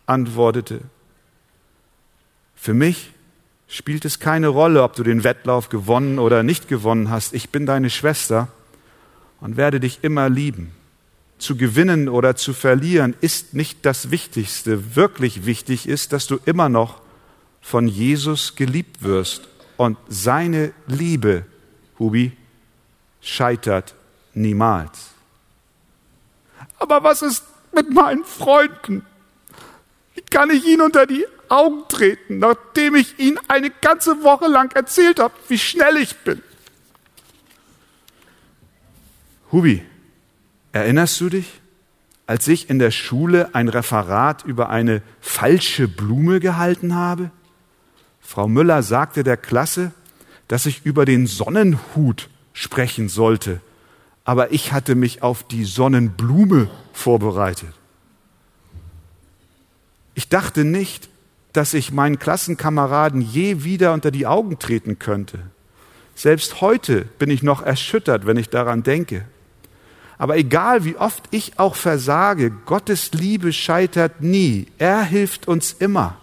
antwortete, 0.05 0.79
für 2.55 2.73
mich 2.73 3.11
spielt 3.67 4.05
es 4.05 4.21
keine 4.21 4.47
Rolle, 4.47 4.83
ob 4.83 4.95
du 4.95 5.03
den 5.03 5.25
Wettlauf 5.25 5.67
gewonnen 5.67 6.19
oder 6.19 6.43
nicht 6.43 6.69
gewonnen 6.69 7.09
hast. 7.09 7.33
Ich 7.33 7.49
bin 7.49 7.65
deine 7.65 7.89
Schwester 7.89 8.47
und 9.41 9.57
werde 9.57 9.81
dich 9.81 10.05
immer 10.05 10.29
lieben. 10.29 10.71
Zu 11.39 11.55
gewinnen 11.55 12.09
oder 12.09 12.35
zu 12.35 12.53
verlieren 12.53 13.15
ist 13.21 13.53
nicht 13.53 13.85
das 13.85 14.11
Wichtigste. 14.11 14.95
Wirklich 14.95 15.45
wichtig 15.45 15.87
ist, 15.87 16.13
dass 16.13 16.27
du 16.27 16.37
immer 16.45 16.69
noch 16.69 17.01
von 17.61 17.87
Jesus 17.87 18.55
geliebt 18.55 19.01
wirst. 19.01 19.47
Und 19.77 19.97
seine 20.07 20.73
Liebe, 20.87 21.45
Hubi, 21.97 22.33
scheitert 23.21 23.95
niemals. 24.33 25.09
Aber 26.77 27.03
was 27.03 27.21
ist 27.21 27.43
mit 27.73 27.89
meinen 27.93 28.25
Freunden? 28.25 29.05
Wie 30.15 30.21
kann 30.21 30.49
ich 30.49 30.65
ihnen 30.65 30.81
unter 30.81 31.05
die 31.05 31.25
Augen 31.49 31.83
treten, 31.87 32.39
nachdem 32.39 32.95
ich 32.95 33.17
ihnen 33.19 33.39
eine 33.47 33.69
ganze 33.69 34.23
Woche 34.23 34.47
lang 34.47 34.73
erzählt 34.75 35.19
habe, 35.19 35.33
wie 35.47 35.57
schnell 35.57 35.97
ich 35.97 36.15
bin? 36.17 36.41
Hubi, 39.51 39.83
erinnerst 40.71 41.19
du 41.21 41.29
dich, 41.29 41.61
als 42.27 42.47
ich 42.47 42.69
in 42.69 42.79
der 42.79 42.91
Schule 42.91 43.55
ein 43.55 43.69
Referat 43.69 44.43
über 44.43 44.69
eine 44.69 45.01
falsche 45.19 45.87
Blume 45.87 46.39
gehalten 46.39 46.95
habe? 46.95 47.31
Frau 48.21 48.47
Müller 48.47 48.83
sagte 48.83 49.23
der 49.23 49.37
Klasse, 49.37 49.91
dass 50.47 50.65
ich 50.65 50.85
über 50.85 51.05
den 51.05 51.25
Sonnenhut 51.25 52.29
sprechen 52.53 53.09
sollte, 53.09 53.61
aber 54.25 54.51
ich 54.51 54.73
hatte 54.73 54.93
mich 54.93 55.23
auf 55.23 55.43
die 55.43 55.63
Sonnenblume 55.63 56.69
vorbereitet. 56.93 57.73
Ich 60.13 60.29
dachte 60.29 60.65
nicht, 60.65 61.09
dass 61.53 61.73
ich 61.73 61.91
meinen 61.91 62.19
Klassenkameraden 62.19 63.21
je 63.21 63.63
wieder 63.63 63.93
unter 63.93 64.11
die 64.11 64.27
Augen 64.27 64.59
treten 64.59 64.99
könnte. 64.99 65.39
Selbst 66.13 66.61
heute 66.61 67.05
bin 67.17 67.29
ich 67.29 67.41
noch 67.41 67.61
erschüttert, 67.61 68.25
wenn 68.25 68.37
ich 68.37 68.49
daran 68.49 68.83
denke. 68.83 69.25
Aber 70.19 70.37
egal 70.37 70.83
wie 70.83 70.97
oft 70.97 71.23
ich 71.31 71.57
auch 71.57 71.75
versage, 71.75 72.51
Gottes 72.51 73.13
Liebe 73.13 73.53
scheitert 73.53 74.21
nie. 74.21 74.67
Er 74.77 75.01
hilft 75.01 75.47
uns 75.47 75.71
immer. 75.71 76.17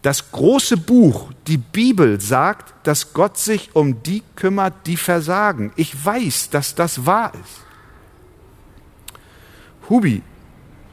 Das 0.00 0.30
große 0.30 0.76
Buch, 0.76 1.32
die 1.48 1.58
Bibel, 1.58 2.20
sagt, 2.20 2.72
dass 2.86 3.12
Gott 3.12 3.36
sich 3.36 3.70
um 3.74 4.02
die 4.04 4.22
kümmert, 4.36 4.86
die 4.86 4.96
versagen. 4.96 5.72
Ich 5.74 6.02
weiß, 6.02 6.50
dass 6.50 6.76
das 6.76 7.04
wahr 7.04 7.32
ist. 7.34 7.60
Hubi, 9.90 10.22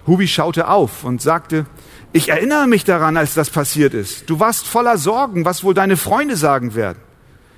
Hubi 0.07 0.27
schaute 0.27 0.67
auf 0.69 1.03
und 1.03 1.21
sagte, 1.21 1.67
ich 2.13 2.29
erinnere 2.29 2.65
mich 2.65 2.83
daran, 2.83 3.15
als 3.15 3.35
das 3.35 3.51
passiert 3.51 3.93
ist. 3.93 4.27
Du 4.27 4.39
warst 4.39 4.65
voller 4.65 4.97
Sorgen, 4.97 5.45
was 5.45 5.63
wohl 5.63 5.75
deine 5.75 5.97
Freunde 5.97 6.35
sagen 6.35 6.73
werden. 6.73 6.99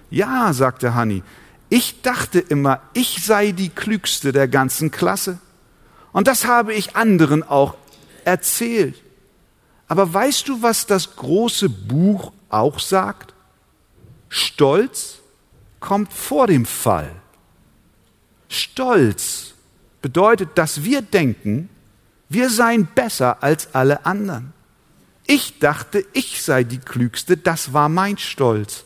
Ja, 0.09 0.51
sagte 0.51 0.95
Hanni, 0.95 1.23
ich 1.69 2.01
dachte 2.01 2.39
immer, 2.39 2.81
ich 2.93 3.23
sei 3.23 3.51
die 3.51 3.69
Klügste 3.69 4.31
der 4.31 4.47
ganzen 4.47 4.91
Klasse. 4.91 5.37
Und 6.11 6.27
das 6.27 6.45
habe 6.45 6.73
ich 6.73 6.95
anderen 6.95 7.43
auch 7.43 7.75
erzählt. 8.25 9.01
Aber 9.87 10.11
weißt 10.11 10.47
du, 10.47 10.61
was 10.61 10.85
das 10.85 11.15
große 11.15 11.69
Buch 11.69 12.31
auch 12.49 12.79
sagt? 12.79 13.33
Stolz 14.29 15.19
kommt 15.79 16.13
vor 16.13 16.47
dem 16.47 16.65
Fall. 16.65 17.11
Stolz 18.47 19.53
bedeutet, 20.01 20.49
dass 20.55 20.83
wir 20.83 21.01
denken, 21.01 21.69
wir 22.29 22.49
seien 22.49 22.87
besser 22.87 23.43
als 23.43 23.73
alle 23.73 24.05
anderen. 24.05 24.53
Ich 25.25 25.59
dachte, 25.59 26.05
ich 26.13 26.41
sei 26.41 26.63
die 26.63 26.79
Klügste, 26.79 27.37
das 27.37 27.73
war 27.73 27.89
mein 27.89 28.17
Stolz, 28.17 28.85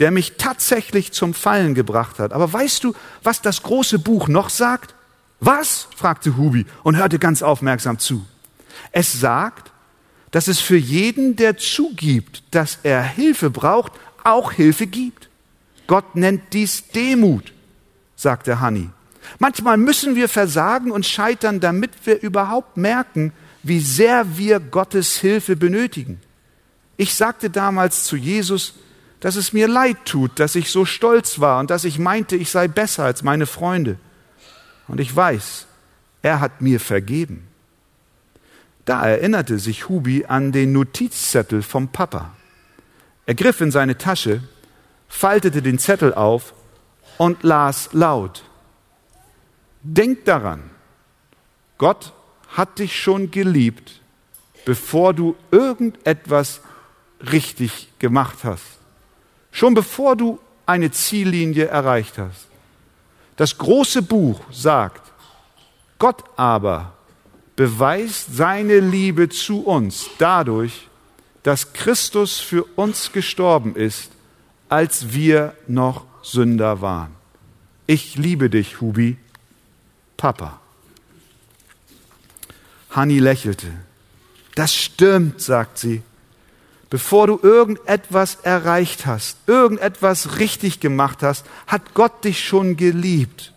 der 0.00 0.10
mich 0.10 0.32
tatsächlich 0.38 1.12
zum 1.12 1.34
Fallen 1.34 1.74
gebracht 1.74 2.18
hat. 2.18 2.32
Aber 2.32 2.50
weißt 2.50 2.82
du, 2.82 2.94
was 3.22 3.42
das 3.42 3.62
große 3.62 3.98
Buch 3.98 4.28
noch 4.28 4.48
sagt? 4.48 4.94
Was? 5.40 5.88
fragte 5.94 6.36
Hubi 6.36 6.66
und 6.82 6.96
hörte 6.96 7.18
ganz 7.18 7.42
aufmerksam 7.42 7.98
zu. 7.98 8.26
Es 8.92 9.20
sagt, 9.20 9.70
dass 10.30 10.48
es 10.48 10.58
für 10.58 10.76
jeden, 10.76 11.36
der 11.36 11.58
zugibt, 11.58 12.42
dass 12.50 12.78
er 12.82 13.02
Hilfe 13.02 13.50
braucht, 13.50 13.92
auch 14.24 14.52
Hilfe 14.52 14.86
gibt. 14.86 15.28
Gott 15.86 16.16
nennt 16.16 16.52
dies 16.52 16.88
Demut, 16.88 17.52
sagte 18.16 18.60
Hanni. 18.60 18.88
Manchmal 19.38 19.76
müssen 19.76 20.14
wir 20.14 20.28
versagen 20.28 20.92
und 20.92 21.04
scheitern, 21.04 21.60
damit 21.60 21.90
wir 22.04 22.22
überhaupt 22.22 22.76
merken, 22.76 23.32
wie 23.62 23.80
sehr 23.80 24.38
wir 24.38 24.60
Gottes 24.60 25.18
Hilfe 25.18 25.56
benötigen. 25.56 26.20
Ich 26.96 27.14
sagte 27.14 27.50
damals 27.50 28.04
zu 28.04 28.16
Jesus, 28.16 28.74
dass 29.20 29.36
es 29.36 29.52
mir 29.52 29.68
leid 29.68 29.98
tut, 30.06 30.38
dass 30.40 30.54
ich 30.54 30.70
so 30.70 30.84
stolz 30.84 31.40
war 31.40 31.60
und 31.60 31.70
dass 31.70 31.84
ich 31.84 31.98
meinte, 31.98 32.36
ich 32.36 32.50
sei 32.50 32.68
besser 32.68 33.04
als 33.04 33.22
meine 33.22 33.46
Freunde. 33.46 33.98
Und 34.88 34.98
ich 34.98 35.14
weiß, 35.14 35.66
er 36.22 36.40
hat 36.40 36.62
mir 36.62 36.80
vergeben. 36.80 37.46
Da 38.86 39.06
erinnerte 39.06 39.58
sich 39.58 39.88
Hubi 39.88 40.24
an 40.26 40.52
den 40.52 40.72
Notizzettel 40.72 41.62
vom 41.62 41.88
Papa. 41.88 42.34
Er 43.26 43.34
griff 43.34 43.60
in 43.60 43.70
seine 43.70 43.98
Tasche, 43.98 44.42
faltete 45.08 45.62
den 45.62 45.78
Zettel 45.78 46.14
auf 46.14 46.54
und 47.18 47.42
las 47.42 47.90
laut. 47.92 48.42
Denk 49.82 50.24
daran, 50.24 50.62
Gott 51.78 52.12
hat 52.48 52.78
dich 52.78 53.00
schon 53.00 53.30
geliebt, 53.30 54.00
bevor 54.64 55.14
du 55.14 55.36
irgendetwas 55.50 56.62
richtig 57.30 57.88
gemacht 57.98 58.38
hast. 58.42 58.79
Schon 59.50 59.74
bevor 59.74 60.16
du 60.16 60.38
eine 60.66 60.90
Ziellinie 60.90 61.66
erreicht 61.66 62.18
hast. 62.18 62.46
Das 63.36 63.56
große 63.56 64.02
Buch 64.02 64.40
sagt, 64.52 65.10
Gott 65.98 66.24
aber 66.36 66.92
beweist 67.56 68.34
seine 68.34 68.80
Liebe 68.80 69.28
zu 69.28 69.60
uns 69.64 70.08
dadurch, 70.18 70.88
dass 71.42 71.72
Christus 71.72 72.38
für 72.38 72.64
uns 72.76 73.12
gestorben 73.12 73.74
ist, 73.76 74.10
als 74.68 75.12
wir 75.12 75.54
noch 75.66 76.04
Sünder 76.22 76.80
waren. 76.80 77.14
Ich 77.86 78.16
liebe 78.16 78.50
dich, 78.50 78.80
Hubi, 78.80 79.16
Papa. 80.16 80.60
Hanni 82.90 83.18
lächelte. 83.18 83.68
Das 84.54 84.74
stimmt, 84.74 85.40
sagt 85.40 85.78
sie. 85.78 86.02
Bevor 86.90 87.28
du 87.28 87.38
irgendetwas 87.40 88.38
erreicht 88.42 89.06
hast, 89.06 89.38
irgendetwas 89.46 90.40
richtig 90.40 90.80
gemacht 90.80 91.22
hast, 91.22 91.46
hat 91.68 91.94
Gott 91.94 92.24
dich 92.24 92.44
schon 92.44 92.76
geliebt. 92.76 93.52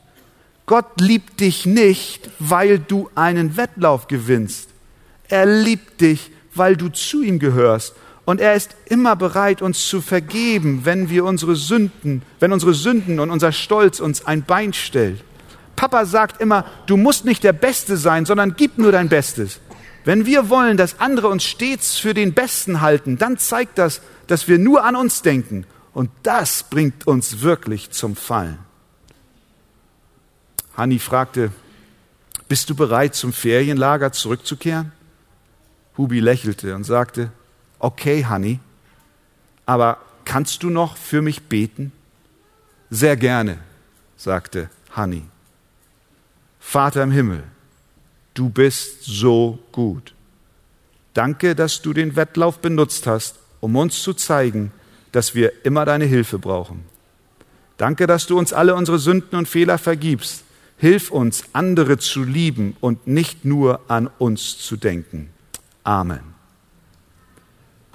Gott 0.68 1.02
liebt 1.02 1.40
dich 1.40 1.66
nicht, 1.66 2.30
weil 2.38 2.78
du 2.78 3.10
einen 3.16 3.58
Wettlauf 3.58 4.08
gewinnst. 4.08 4.70
Er 5.28 5.48
liebt 5.48 6.00
dich, 6.00 6.32
weil 6.54 6.78
du 6.78 6.90
zu 6.90 7.24
ihm 7.24 7.40
gehörst. 7.40 7.96
Und 8.26 8.40
er 8.40 8.54
ist 8.54 8.76
immer 8.86 9.16
bereit, 9.16 9.62
uns 9.62 9.88
zu 9.88 10.00
vergeben, 10.00 10.82
wenn 10.84 11.10
wir 11.10 11.26
unsere 11.26 11.56
Sünden, 11.56 12.22
wenn 12.40 12.54
unsere 12.54 12.74
Sünden 12.74 13.20
und 13.20 13.32
unser 13.32 13.52
Stolz 13.52 14.00
uns 14.00 14.26
ein 14.26 14.44
Bein 14.44 14.74
stellt. 14.74 15.22
Papa 15.76 16.06
sagt 16.06 16.40
immer, 16.40 16.66
du 16.86 16.96
musst 16.96 17.26
nicht 17.26 17.44
der 17.44 17.52
Beste 17.52 17.98
sein, 17.98 18.26
sondern 18.26 18.56
gib 18.56 18.78
nur 18.78 18.92
dein 18.92 19.10
Bestes. 19.10 19.60
Wenn 20.06 20.26
wir 20.26 20.50
wollen, 20.50 20.78
dass 20.78 21.00
andere 21.00 21.30
uns 21.30 21.44
stets 21.44 21.98
für 21.98 22.14
den 22.14 22.34
Besten 22.34 22.82
halten, 22.82 23.18
dann 23.18 23.38
zeigt 23.38 23.78
das, 23.78 24.02
dass 24.28 24.48
wir 24.48 24.60
nur 24.60 24.84
an 24.84 24.96
uns 24.96 25.22
denken. 25.22 25.66
Und 25.94 26.10
das 26.24 26.64
bringt 26.64 27.08
uns 27.08 27.42
wirklich 27.42 27.92
zum 27.92 28.16
Fallen. 28.16 28.60
Hanni 30.76 31.00
fragte, 31.00 31.52
bist 32.48 32.70
du 32.70 32.76
bereit, 32.76 33.16
zum 33.16 33.32
Ferienlager 33.32 34.12
zurückzukehren? 34.12 34.92
Hubi 35.98 36.20
lächelte 36.20 36.76
und 36.76 36.84
sagte, 36.84 37.32
okay, 37.80 38.26
Hanni, 38.26 38.60
aber 39.66 39.98
kannst 40.26 40.64
du 40.64 40.70
noch 40.70 40.98
für 40.98 41.22
mich 41.22 41.44
beten? 41.44 41.92
Sehr 42.90 43.16
gerne, 43.16 43.60
sagte 44.18 44.70
Hanni. 44.92 45.24
Vater 46.60 47.04
im 47.04 47.12
Himmel, 47.12 47.44
du 48.34 48.50
bist 48.50 49.04
so 49.04 49.60
gut. 49.72 50.14
Danke, 51.14 51.56
dass 51.56 51.82
du 51.82 51.94
den 51.94 52.16
Wettlauf 52.16 52.60
benutzt 52.60 53.08
hast, 53.08 53.40
um 53.60 53.76
uns 53.76 54.02
zu 54.02 54.14
zeigen, 54.14 54.72
dass 55.12 55.36
wir 55.36 55.66
immer 55.66 55.86
deine 55.86 56.06
Hilfe 56.06 56.40
brauchen. 56.40 56.84
Danke, 57.78 58.08
dass 58.08 58.28
du 58.28 58.38
uns 58.38 58.54
alle 58.54 58.76
unsere 58.76 59.00
Sünden 59.00 59.38
und 59.38 59.48
Fehler 59.48 59.78
vergibst. 59.78 60.44
Hilf 60.78 61.12
uns, 61.12 61.46
andere 61.54 61.98
zu 61.98 62.24
lieben 62.24 62.76
und 62.82 63.08
nicht 63.08 63.46
nur 63.46 63.82
an 63.88 64.10
uns 64.18 64.58
zu 64.58 64.76
denken. 64.76 65.30
Amen. 65.84 66.34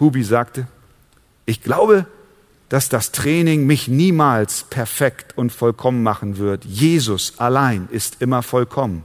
Hubi 0.01 0.23
sagte, 0.23 0.69
ich 1.45 1.63
glaube, 1.63 2.07
dass 2.69 2.89
das 2.89 3.13
Training 3.13 3.67
mich 3.67 3.89
niemals 3.89 4.65
perfekt 4.65 5.37
und 5.37 5.51
vollkommen 5.51 6.03
machen 6.03 6.37
wird. 6.39 6.65
Jesus 6.65 7.39
allein 7.39 7.89
ist 7.91 8.21
immer 8.21 8.43
vollkommen. 8.43 9.05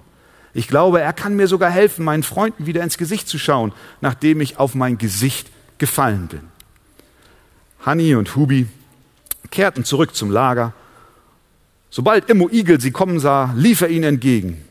Ich 0.53 0.67
glaube, 0.67 1.01
er 1.01 1.13
kann 1.13 1.35
mir 1.35 1.47
sogar 1.47 1.71
helfen, 1.71 2.05
meinen 2.05 2.23
Freunden 2.23 2.65
wieder 2.65 2.83
ins 2.83 2.97
Gesicht 2.97 3.27
zu 3.27 3.39
schauen, 3.39 3.73
nachdem 4.01 4.41
ich 4.41 4.59
auf 4.59 4.75
mein 4.75 4.97
Gesicht 4.97 5.49
gefallen 5.77 6.27
bin. 6.27 6.41
Hanni 7.85 8.15
und 8.15 8.35
Hubi 8.35 8.67
kehrten 9.49 9.83
zurück 9.83 10.15
zum 10.15 10.31
Lager. 10.31 10.73
Sobald 11.89 12.29
Immo 12.29 12.49
Igel 12.49 12.79
sie 12.79 12.91
kommen 12.91 13.19
sah, 13.19 13.53
lief 13.55 13.81
er 13.81 13.89
ihnen 13.89 14.15
entgegen. 14.15 14.63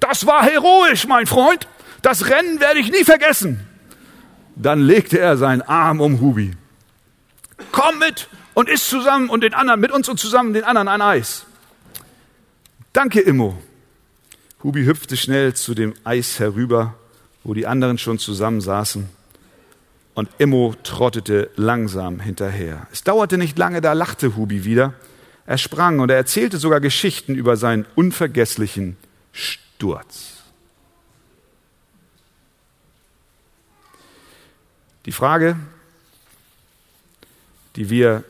Das 0.00 0.26
war 0.26 0.42
heroisch, 0.42 1.06
mein 1.06 1.26
Freund. 1.26 1.66
Das 2.02 2.28
Rennen 2.28 2.60
werde 2.60 2.78
ich 2.78 2.90
nie 2.90 3.04
vergessen. 3.04 3.66
Dann 4.54 4.80
legte 4.80 5.18
er 5.18 5.36
seinen 5.36 5.62
Arm 5.62 6.00
um 6.00 6.20
Hubi 6.20 6.56
komm 7.72 7.98
mit 7.98 8.28
und 8.54 8.68
isst 8.68 8.88
zusammen 8.88 9.28
und 9.28 9.42
den 9.42 9.54
anderen, 9.54 9.80
mit 9.80 9.92
uns 9.92 10.08
und 10.08 10.18
zusammen 10.18 10.52
den 10.52 10.64
anderen 10.64 10.88
ein 10.88 11.02
Eis. 11.02 11.44
Danke, 12.92 13.20
Immo. 13.20 13.56
Hubi 14.62 14.84
hüpfte 14.84 15.16
schnell 15.16 15.54
zu 15.54 15.74
dem 15.74 15.94
Eis 16.04 16.40
herüber, 16.40 16.94
wo 17.44 17.54
die 17.54 17.66
anderen 17.66 17.98
schon 17.98 18.18
zusammen 18.18 18.60
saßen. 18.60 19.08
Und 20.14 20.28
Immo 20.38 20.74
trottete 20.82 21.50
langsam 21.54 22.18
hinterher. 22.18 22.88
Es 22.90 23.04
dauerte 23.04 23.38
nicht 23.38 23.56
lange, 23.56 23.80
da 23.80 23.92
lachte 23.92 24.34
Hubi 24.34 24.64
wieder. 24.64 24.94
Er 25.46 25.58
sprang 25.58 26.00
und 26.00 26.10
er 26.10 26.16
erzählte 26.16 26.58
sogar 26.58 26.80
Geschichten 26.80 27.36
über 27.36 27.56
seinen 27.56 27.86
unvergesslichen 27.94 28.96
Sturz. 29.32 30.38
Die 35.06 35.12
Frage, 35.12 35.56
die 37.76 37.88
wir 37.88 38.24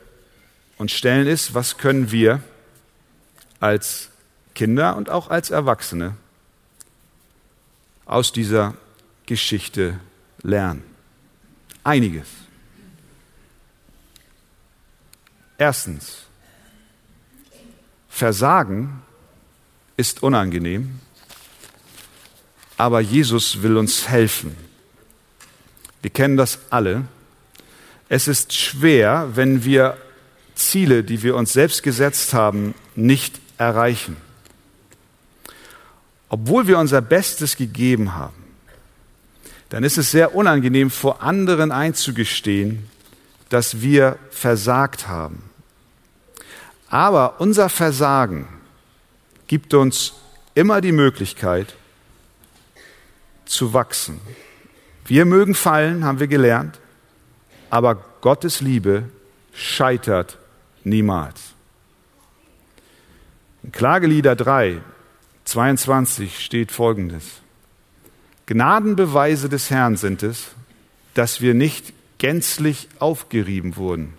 uns 0.77 0.91
stellen, 0.91 1.27
ist, 1.27 1.55
was 1.55 1.77
können 1.77 2.11
wir 2.11 2.41
als 3.59 4.08
Kinder 4.59 4.97
und 4.97 5.09
auch 5.09 5.29
als 5.29 5.51
Erwachsene 5.51 6.17
aus 8.05 8.33
dieser 8.33 8.73
Geschichte 9.25 10.01
lernen? 10.41 10.83
Einiges. 11.85 12.27
Erstens, 15.57 16.23
Versagen 18.09 19.01
ist 19.95 20.23
unangenehm, 20.23 20.99
aber 22.75 22.99
Jesus 22.99 23.61
will 23.61 23.77
uns 23.77 24.09
helfen. 24.09 24.57
Wir 26.01 26.11
kennen 26.11 26.35
das 26.35 26.59
alle. 26.69 27.05
Es 28.09 28.27
ist 28.27 28.51
schwer, 28.53 29.29
wenn 29.35 29.63
wir 29.63 29.95
Ziele, 30.53 31.05
die 31.05 31.23
wir 31.23 31.37
uns 31.37 31.53
selbst 31.53 31.81
gesetzt 31.81 32.33
haben, 32.33 32.75
nicht 32.97 33.39
erreichen. 33.57 34.17
Obwohl 36.29 36.67
wir 36.67 36.77
unser 36.77 37.01
Bestes 37.01 37.57
gegeben 37.57 38.15
haben, 38.15 38.43
dann 39.69 39.83
ist 39.83 39.97
es 39.97 40.11
sehr 40.11 40.35
unangenehm, 40.35 40.89
vor 40.89 41.21
anderen 41.21 41.71
einzugestehen, 41.71 42.89
dass 43.49 43.81
wir 43.81 44.17
versagt 44.29 45.07
haben. 45.07 45.43
Aber 46.87 47.39
unser 47.39 47.69
Versagen 47.69 48.47
gibt 49.47 49.73
uns 49.73 50.13
immer 50.55 50.81
die 50.81 50.91
Möglichkeit 50.91 51.75
zu 53.45 53.73
wachsen. 53.73 54.19
Wir 55.05 55.25
mögen 55.25 55.55
fallen, 55.55 56.03
haben 56.03 56.19
wir 56.19 56.27
gelernt 56.27 56.79
aber 57.69 57.95
Gottes 58.21 58.61
Liebe 58.61 59.05
scheitert 59.53 60.37
niemals. 60.83 61.53
In 63.63 63.71
Klagelieder 63.71 64.35
3 64.35 64.81
22 65.49 66.45
steht 66.45 66.71
Folgendes. 66.71 67.41
Gnadenbeweise 68.45 69.49
des 69.49 69.71
Herrn 69.71 69.97
sind 69.97 70.21
es, 70.21 70.49
dass 71.15 71.41
wir 71.41 71.55
nicht 71.55 71.91
gänzlich 72.19 72.87
aufgerieben 72.99 73.75
wurden. 73.75 74.13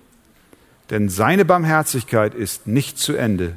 Denn 0.91 1.09
seine 1.09 1.45
Barmherzigkeit 1.45 2.35
ist 2.35 2.67
nicht 2.67 2.99
zu 2.99 3.15
Ende. 3.15 3.57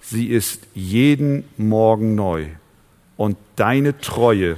Sie 0.00 0.28
ist 0.28 0.62
jeden 0.72 1.44
Morgen 1.58 2.14
neu. 2.14 2.46
Und 3.18 3.36
deine 3.56 4.00
Treue 4.00 4.56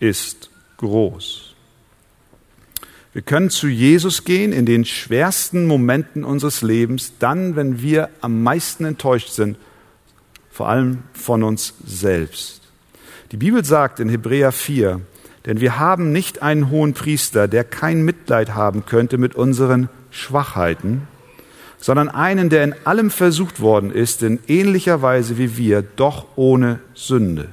ist 0.00 0.50
groß. 0.76 1.54
Wir 3.14 3.22
können 3.22 3.48
zu 3.48 3.68
Jesus 3.68 4.24
gehen 4.24 4.52
in 4.52 4.66
den 4.66 4.84
schwersten 4.84 5.66
Momenten 5.66 6.24
unseres 6.24 6.60
Lebens, 6.60 7.14
dann, 7.18 7.56
wenn 7.56 7.80
wir 7.80 8.10
am 8.20 8.42
meisten 8.42 8.84
enttäuscht 8.84 9.30
sind, 9.30 9.56
vor 10.60 10.68
allem 10.68 11.04
von 11.14 11.42
uns 11.42 11.72
selbst. 11.86 12.60
Die 13.32 13.38
Bibel 13.38 13.64
sagt 13.64 13.98
in 13.98 14.10
Hebräer 14.10 14.52
4, 14.52 15.00
denn 15.46 15.58
wir 15.62 15.78
haben 15.78 16.12
nicht 16.12 16.42
einen 16.42 16.68
hohen 16.68 16.92
Priester, 16.92 17.48
der 17.48 17.64
kein 17.64 18.02
Mitleid 18.02 18.54
haben 18.54 18.84
könnte 18.84 19.16
mit 19.16 19.34
unseren 19.34 19.88
Schwachheiten, 20.10 21.08
sondern 21.78 22.10
einen, 22.10 22.50
der 22.50 22.62
in 22.62 22.74
allem 22.84 23.10
versucht 23.10 23.60
worden 23.60 23.90
ist, 23.90 24.22
in 24.22 24.38
ähnlicher 24.48 25.00
Weise 25.00 25.38
wie 25.38 25.56
wir, 25.56 25.80
doch 25.80 26.26
ohne 26.36 26.78
Sünde. 26.92 27.48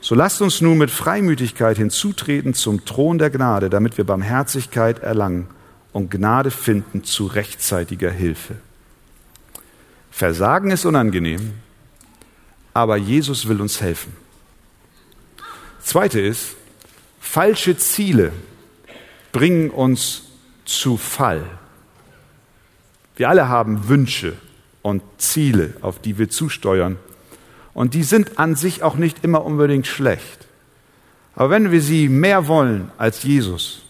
So 0.00 0.14
lasst 0.14 0.40
uns 0.40 0.60
nun 0.60 0.78
mit 0.78 0.92
Freimütigkeit 0.92 1.78
hinzutreten 1.78 2.54
zum 2.54 2.84
Thron 2.84 3.18
der 3.18 3.30
Gnade, 3.30 3.70
damit 3.70 3.98
wir 3.98 4.04
Barmherzigkeit 4.04 5.00
erlangen 5.00 5.48
und 5.92 6.12
Gnade 6.12 6.52
finden 6.52 7.02
zu 7.02 7.26
rechtzeitiger 7.26 8.12
Hilfe. 8.12 8.54
Versagen 10.12 10.70
ist 10.70 10.84
unangenehm, 10.84 11.54
aber 12.74 12.96
Jesus 12.96 13.48
will 13.48 13.60
uns 13.60 13.80
helfen. 13.80 14.16
Zweite 15.80 16.20
ist, 16.20 16.56
falsche 17.20 17.76
Ziele 17.76 18.32
bringen 19.32 19.70
uns 19.70 20.22
zu 20.64 20.96
Fall. 20.96 21.44
Wir 23.16 23.28
alle 23.28 23.48
haben 23.48 23.88
Wünsche 23.88 24.34
und 24.82 25.02
Ziele, 25.18 25.74
auf 25.80 26.00
die 26.00 26.18
wir 26.18 26.28
zusteuern. 26.28 26.96
Und 27.74 27.94
die 27.94 28.02
sind 28.02 28.38
an 28.38 28.54
sich 28.54 28.82
auch 28.82 28.96
nicht 28.96 29.24
immer 29.24 29.44
unbedingt 29.44 29.86
schlecht. 29.86 30.46
Aber 31.34 31.50
wenn 31.50 31.70
wir 31.70 31.80
sie 31.80 32.08
mehr 32.08 32.48
wollen 32.48 32.90
als 32.98 33.22
Jesus 33.22 33.82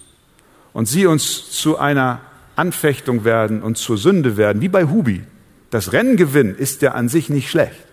und 0.73 0.87
sie 0.87 1.07
uns 1.07 1.51
zu 1.51 1.79
einer 1.79 2.21
Anfechtung 2.57 3.25
werden 3.25 3.63
und 3.63 3.79
zur 3.79 3.97
Sünde 3.97 4.37
werden, 4.37 4.61
wie 4.61 4.69
bei 4.69 4.85
Hubi, 4.85 5.25
das 5.71 5.93
Rennen 5.93 6.17
gewinnen 6.17 6.55
ist 6.55 6.83
ja 6.83 6.93
an 6.93 7.09
sich 7.09 7.31
nicht 7.31 7.51
schlecht. 7.51 7.88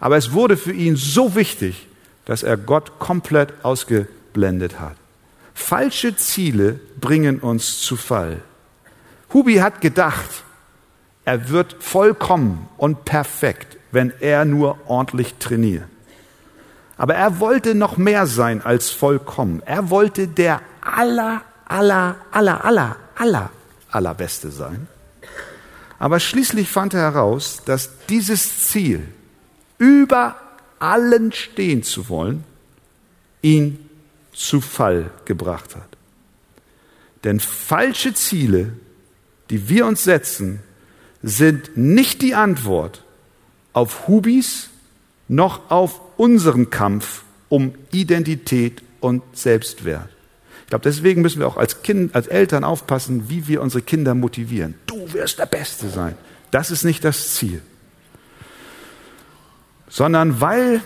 Aber 0.00 0.16
es 0.16 0.32
wurde 0.32 0.56
für 0.56 0.72
ihn 0.72 0.96
so 0.96 1.34
wichtig, 1.34 1.86
dass 2.24 2.42
er 2.42 2.56
Gott 2.56 2.98
komplett 2.98 3.52
ausgeblendet 3.62 4.80
hat. 4.80 4.96
Falsche 5.54 6.16
Ziele 6.16 6.80
bringen 7.00 7.40
uns 7.40 7.80
zu 7.80 7.96
Fall. 7.96 8.42
Hubi 9.32 9.56
hat 9.56 9.80
gedacht, 9.80 10.44
er 11.24 11.48
wird 11.48 11.76
vollkommen 11.80 12.68
und 12.76 13.04
perfekt 13.04 13.76
wenn 13.96 14.12
er 14.20 14.44
nur 14.44 14.78
ordentlich 14.86 15.36
trainiert. 15.38 15.88
Aber 16.98 17.14
er 17.14 17.40
wollte 17.40 17.74
noch 17.74 17.96
mehr 17.96 18.26
sein 18.26 18.60
als 18.62 18.90
vollkommen. 18.90 19.62
Er 19.64 19.88
wollte 19.88 20.28
der 20.28 20.60
aller, 20.82 21.40
aller, 21.66 22.16
aller, 22.30 22.62
aller, 22.62 22.96
aller, 23.14 23.50
allerbeste 23.90 24.50
sein. 24.50 24.86
Aber 25.98 26.20
schließlich 26.20 26.68
fand 26.68 26.92
er 26.92 27.00
heraus, 27.00 27.62
dass 27.64 27.88
dieses 28.10 28.64
Ziel, 28.64 29.08
über 29.78 30.36
allen 30.78 31.32
stehen 31.32 31.82
zu 31.82 32.08
wollen, 32.08 32.44
ihn 33.42 33.78
zu 34.32 34.60
Fall 34.60 35.10
gebracht 35.24 35.74
hat. 35.74 35.96
Denn 37.24 37.40
falsche 37.40 38.14
Ziele, 38.14 38.72
die 39.50 39.68
wir 39.68 39.86
uns 39.86 40.04
setzen, 40.04 40.60
sind 41.22 41.76
nicht 41.76 42.22
die 42.22 42.34
Antwort 42.34 43.02
auf 43.72 44.06
Hubis 44.06 44.70
noch 45.28 45.70
auf 45.70 46.00
unseren 46.16 46.70
Kampf 46.70 47.22
um 47.48 47.74
Identität 47.92 48.82
und 49.00 49.22
Selbstwert. 49.32 50.08
Ich 50.62 50.70
glaube, 50.70 50.82
deswegen 50.82 51.22
müssen 51.22 51.38
wir 51.38 51.46
auch 51.46 51.56
als, 51.56 51.82
kind, 51.82 52.14
als 52.14 52.26
Eltern 52.26 52.64
aufpassen, 52.64 53.28
wie 53.28 53.46
wir 53.46 53.62
unsere 53.62 53.82
Kinder 53.82 54.14
motivieren. 54.14 54.74
Du 54.86 55.12
wirst 55.12 55.38
der 55.38 55.46
Beste 55.46 55.88
sein. 55.88 56.16
Das 56.50 56.70
ist 56.70 56.84
nicht 56.84 57.04
das 57.04 57.34
Ziel. 57.34 57.62
Sondern 59.88 60.40
weil 60.40 60.80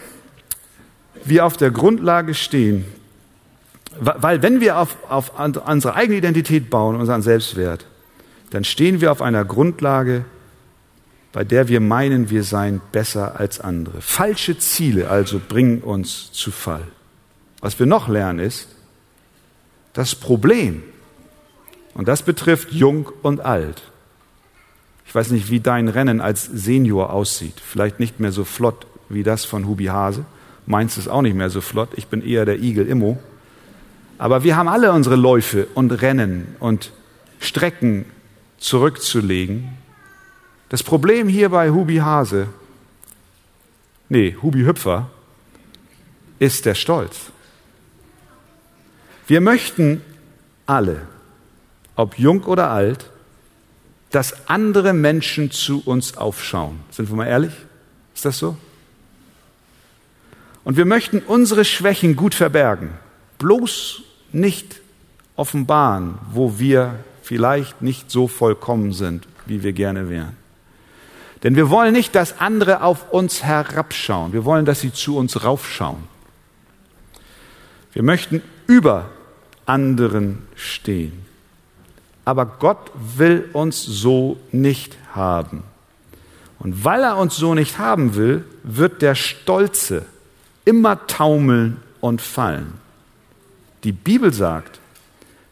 wir 1.25 1.45
auf 1.47 1.57
der 1.57 1.71
Grundlage 1.71 2.35
stehen, 2.35 2.85
weil 3.99 4.43
wenn 4.43 4.61
wir 4.61 4.79
auf, 4.79 4.97
auf 5.09 5.33
unsere 5.39 5.95
eigene 5.95 6.19
Identität 6.19 6.71
bauen, 6.71 6.97
unseren 6.97 7.23
Selbstwert, 7.23 7.87
dann 8.51 8.65
stehen 8.65 9.01
wir 9.01 9.13
auf 9.13 9.21
einer 9.21 9.45
Grundlage, 9.45 10.25
bei 11.33 11.45
der 11.45 11.69
wir 11.69 11.81
meinen, 11.81 12.31
wir 12.31 12.43
seien 12.45 12.81
besser 12.93 13.39
als 13.39 13.61
andere. 13.61 14.01
Falsche 14.01 14.59
Ziele 14.59 15.09
also 15.09 15.41
bringen 15.41 15.81
uns 15.83 16.33
zu 16.33 16.51
Fall. 16.51 16.87
Was 17.61 17.79
wir 17.79 17.87
noch 17.87 18.09
lernen 18.09 18.39
ist, 18.39 18.69
das 19.93 20.15
Problem, 20.15 20.83
und 21.95 22.09
das 22.09 22.23
betrifft 22.23 22.73
jung 22.73 23.11
und 23.23 23.41
alt. 23.41 23.83
Ich 25.07 25.15
weiß 25.15 25.31
nicht, 25.33 25.51
wie 25.51 25.61
dein 25.61 25.89
Rennen 25.89 26.21
als 26.21 26.45
Senior 26.45 27.13
aussieht. 27.13 27.61
Vielleicht 27.61 27.99
nicht 27.99 28.21
mehr 28.21 28.33
so 28.33 28.45
flott 28.45 28.87
wie 29.11 29.23
das 29.23 29.45
von 29.45 29.67
Hubi 29.67 29.87
Hase. 29.87 30.25
Meins 30.67 30.97
ist 30.97 31.09
auch 31.09 31.23
nicht 31.23 31.37
mehr 31.37 31.51
so 31.51 31.61
flott. 31.61 31.91
Ich 31.97 32.07
bin 32.07 32.27
eher 32.27 32.47
der 32.47 32.59
Igel 32.59 32.87
Immo. 32.87 33.19
Aber 34.17 34.45
wir 34.45 34.57
haben 34.57 34.69
alle 34.69 34.93
unsere 34.93 35.17
Läufe 35.17 35.67
und 35.75 35.91
Rennen 35.91 36.57
und 36.59 36.93
Strecken 37.39 38.07
zurückzulegen 38.59 39.77
das 40.71 40.85
Problem 40.85 41.29
hier 41.29 41.49
bei 41.49 41.71
Hubi 41.71 41.97
Hase, 41.97 42.47
nee, 44.09 44.37
Hubi 44.41 44.63
Hüpfer, 44.63 45.11
ist 46.39 46.65
der 46.65 46.77
Stolz. 46.77 47.33
Wir 49.27 49.41
möchten 49.41 50.01
alle, 50.67 51.03
ob 51.97 52.21
jung 52.21 52.45
oder 52.45 52.71
alt, 52.71 53.11
dass 54.11 54.49
andere 54.49 54.93
Menschen 54.93 55.51
zu 55.51 55.83
uns 55.85 56.17
aufschauen. 56.17 56.79
Sind 56.93 57.11
wir 57.11 57.17
mal 57.17 57.27
ehrlich? 57.27 57.53
Ist 58.15 58.25
das 58.25 58.39
so? 58.39 58.57
Und 60.65 60.77
wir 60.77 60.85
möchten 60.85 61.21
unsere 61.21 61.65
Schwächen 61.65 62.17
gut 62.17 62.35
verbergen, 62.35 62.91
bloß 63.39 64.03
nicht 64.33 64.81
offenbaren, 65.37 66.19
wo 66.33 66.59
wir 66.59 66.97
vielleicht 67.23 67.83
nicht 67.83 68.11
so 68.11 68.29
vollkommen 68.29 68.93
sind, 68.93 69.27
wie 69.47 69.63
wir 69.63 69.73
gerne 69.73 70.09
wären. 70.09 70.37
Denn 71.43 71.57
wir 71.57 71.71
wollen 71.71 71.95
nicht, 71.95 72.15
dass 72.15 72.41
andere 72.41 72.83
auf 72.83 73.13
uns 73.13 73.43
herabschauen. 73.43 74.33
Wir 74.33 74.45
wollen, 74.45 74.67
dass 74.67 74.81
sie 74.81 74.93
zu 74.93 75.17
uns 75.17 75.43
raufschauen. 75.43 76.05
Wir 77.93 78.03
möchten 78.03 78.43
über 78.67 79.09
anderen 79.65 80.47
stehen. 80.55 81.25
Aber 82.25 82.45
Gott 82.45 82.91
will 83.17 83.49
uns 83.55 83.83
so 83.83 84.39
nicht 84.53 84.97
haben. 85.15 85.65
Und 86.59 86.85
weil 86.85 87.03
er 87.03 87.17
uns 87.17 87.37
so 87.37 87.55
nicht 87.55 87.79
haben 87.79 88.15
will, 88.15 88.45
wird 88.63 89.01
der 89.01 89.15
Stolze 89.15 90.05
immer 90.71 91.05
taumeln 91.09 91.83
und 92.01 92.23
fallen. 92.23 92.75
Die 93.83 93.91
Bibel 93.91 94.33
sagt, 94.33 94.79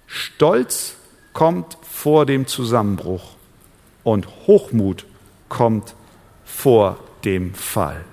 Stolz 0.07 0.94
kommt 1.33 1.76
vor 1.83 2.24
dem 2.24 2.46
Zusammenbruch 2.46 3.33
und 4.04 4.28
Hochmut 4.46 5.07
kommt 5.48 5.96
vor 6.44 7.00
dem 7.24 7.52
Fall. 7.52 8.04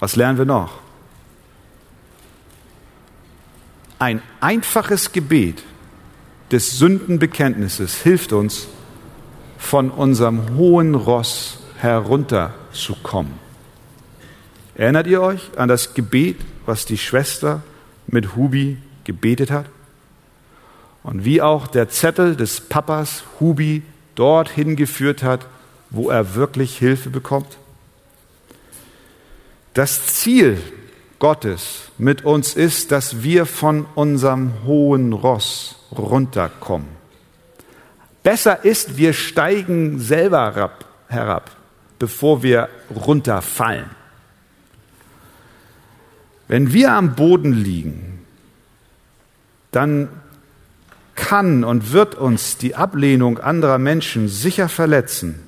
Was 0.00 0.16
lernen 0.16 0.36
wir 0.36 0.44
noch? 0.44 0.80
Ein 3.98 4.20
einfaches 4.42 5.12
Gebet 5.12 5.62
des 6.52 6.78
Sündenbekenntnisses 6.78 8.02
hilft 8.02 8.34
uns, 8.34 8.68
von 9.56 9.90
unserem 9.90 10.58
hohen 10.58 10.94
Ross 10.94 11.60
herunterzukommen. 11.78 13.45
Erinnert 14.76 15.06
ihr 15.06 15.22
euch 15.22 15.50
an 15.56 15.68
das 15.68 15.94
Gebet, 15.94 16.36
was 16.66 16.84
die 16.84 16.98
Schwester 16.98 17.62
mit 18.06 18.36
Hubi 18.36 18.76
gebetet 19.04 19.50
hat? 19.50 19.66
Und 21.02 21.24
wie 21.24 21.40
auch 21.40 21.66
der 21.66 21.88
Zettel 21.88 22.36
des 22.36 22.60
Papas 22.60 23.24
Hubi 23.40 23.82
dorthin 24.16 24.76
geführt 24.76 25.22
hat, 25.22 25.46
wo 25.90 26.10
er 26.10 26.34
wirklich 26.34 26.76
Hilfe 26.76 27.10
bekommt? 27.10 27.56
Das 29.72 30.06
Ziel 30.06 30.58
Gottes 31.18 31.90
mit 31.96 32.24
uns 32.24 32.54
ist, 32.54 32.92
dass 32.92 33.22
wir 33.22 33.46
von 33.46 33.86
unserem 33.94 34.52
hohen 34.64 35.12
Ross 35.12 35.76
runterkommen. 35.96 36.88
Besser 38.22 38.64
ist, 38.64 38.98
wir 38.98 39.12
steigen 39.12 40.00
selber 40.00 40.72
herab, 41.08 41.50
bevor 41.98 42.42
wir 42.42 42.68
runterfallen. 42.94 43.88
Wenn 46.48 46.72
wir 46.72 46.92
am 46.92 47.14
Boden 47.14 47.52
liegen, 47.52 48.20
dann 49.72 50.08
kann 51.14 51.64
und 51.64 51.92
wird 51.92 52.14
uns 52.14 52.58
die 52.58 52.74
Ablehnung 52.74 53.38
anderer 53.38 53.78
Menschen 53.78 54.28
sicher 54.28 54.68
verletzen. 54.68 55.40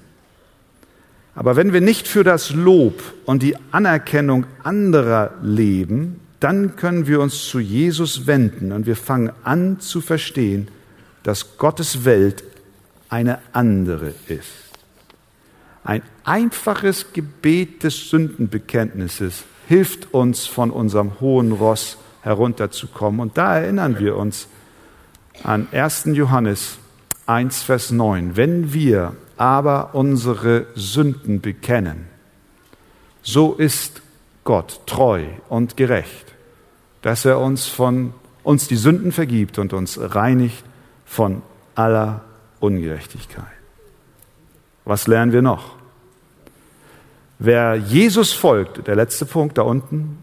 Aber 1.34 1.54
wenn 1.54 1.72
wir 1.72 1.80
nicht 1.80 2.08
für 2.08 2.24
das 2.24 2.50
Lob 2.50 3.00
und 3.24 3.44
die 3.44 3.54
Anerkennung 3.70 4.46
anderer 4.64 5.34
leben, 5.40 6.20
dann 6.40 6.74
können 6.74 7.06
wir 7.06 7.20
uns 7.20 7.44
zu 7.44 7.60
Jesus 7.60 8.26
wenden 8.26 8.72
und 8.72 8.86
wir 8.86 8.96
fangen 8.96 9.30
an 9.44 9.78
zu 9.78 10.00
verstehen, 10.00 10.68
dass 11.22 11.58
Gottes 11.58 12.04
Welt 12.04 12.42
eine 13.08 13.38
andere 13.52 14.14
ist. 14.26 14.48
Ein 15.84 16.02
einfaches 16.24 17.12
Gebet 17.12 17.84
des 17.84 18.10
Sündenbekenntnisses 18.10 19.44
hilft 19.68 20.14
uns, 20.14 20.46
von 20.46 20.70
unserem 20.70 21.20
hohen 21.20 21.52
Ross 21.52 21.98
herunterzukommen. 22.22 23.20
Und 23.20 23.36
da 23.36 23.58
erinnern 23.58 23.98
wir 23.98 24.16
uns 24.16 24.48
an 25.44 25.68
1. 25.70 26.04
Johannes 26.14 26.78
1, 27.26 27.62
Vers 27.62 27.90
9. 27.90 28.34
Wenn 28.34 28.72
wir 28.72 29.14
aber 29.36 29.94
unsere 29.94 30.66
Sünden 30.74 31.42
bekennen, 31.42 32.06
so 33.22 33.52
ist 33.52 34.00
Gott 34.44 34.80
treu 34.86 35.24
und 35.50 35.76
gerecht, 35.76 36.34
dass 37.02 37.26
er 37.26 37.38
uns 37.38 37.66
von 37.66 38.14
uns 38.42 38.68
die 38.68 38.76
Sünden 38.76 39.12
vergibt 39.12 39.58
und 39.58 39.74
uns 39.74 40.00
reinigt 40.00 40.64
von 41.04 41.42
aller 41.74 42.24
Ungerechtigkeit. 42.58 43.44
Was 44.86 45.06
lernen 45.06 45.32
wir 45.32 45.42
noch? 45.42 45.77
Wer 47.38 47.76
Jesus 47.76 48.32
folgt, 48.32 48.86
der 48.88 48.96
letzte 48.96 49.24
Punkt 49.24 49.58
da 49.58 49.62
unten, 49.62 50.18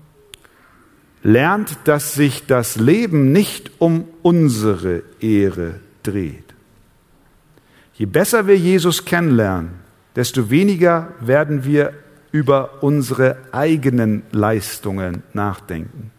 lernt, 1.24 1.78
dass 1.86 2.14
sich 2.14 2.46
das 2.46 2.76
Leben 2.76 3.32
nicht 3.32 3.72
um 3.80 4.06
unsere 4.22 5.04
Ehre 5.20 5.80
dreht. 6.04 6.44
Je 7.94 8.06
besser 8.06 8.48
wir 8.48 8.58
Jesus 8.58 9.06
kennenlernen, 9.06 9.72
desto 10.16 10.50
weniger 10.50 11.14
werden 11.22 11.64
wir 11.64 11.94
über 12.32 12.84
unsere 12.84 13.38
eigenen 13.54 14.24
Leistungen 14.32 15.24
nachdenken. 15.34 16.12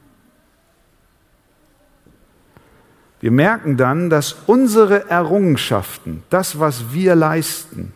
Wir 3.20 3.30
merken 3.30 3.76
dann, 3.76 4.08
dass 4.08 4.36
unsere 4.46 5.10
Errungenschaften, 5.10 6.22
das, 6.30 6.58
was 6.58 6.92
wir 6.92 7.14
leisten, 7.14 7.92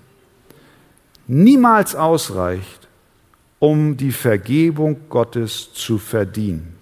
niemals 1.27 1.95
ausreicht, 1.95 2.80
um 3.61 3.97
die 3.97 4.11
Vergebung 4.11 5.09
Gottes 5.09 5.73
zu 5.73 5.99
verdienen. 5.99 6.77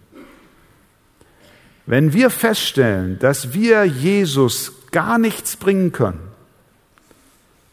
Wenn 1.84 2.12
wir 2.12 2.30
feststellen, 2.30 3.18
dass 3.18 3.52
wir 3.52 3.84
Jesus 3.84 4.72
gar 4.90 5.18
nichts 5.18 5.56
bringen 5.56 5.92
können, 5.92 6.20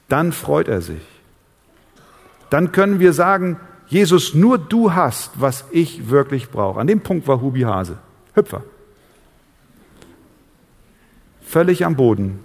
dann 0.09 0.31
freut 0.31 0.67
er 0.67 0.81
sich. 0.81 1.01
Dann 2.49 2.71
können 2.71 2.99
wir 2.99 3.13
sagen, 3.13 3.59
Jesus, 3.87 4.33
nur 4.33 4.57
du 4.57 4.93
hast, 4.93 5.31
was 5.35 5.65
ich 5.71 6.09
wirklich 6.09 6.49
brauche. 6.49 6.79
An 6.79 6.87
dem 6.87 7.01
Punkt 7.01 7.27
war 7.27 7.41
Hubi 7.41 7.61
Hase, 7.61 7.97
Hüpfer. 8.33 8.63
Völlig 11.43 11.85
am 11.85 11.95
Boden. 11.95 12.39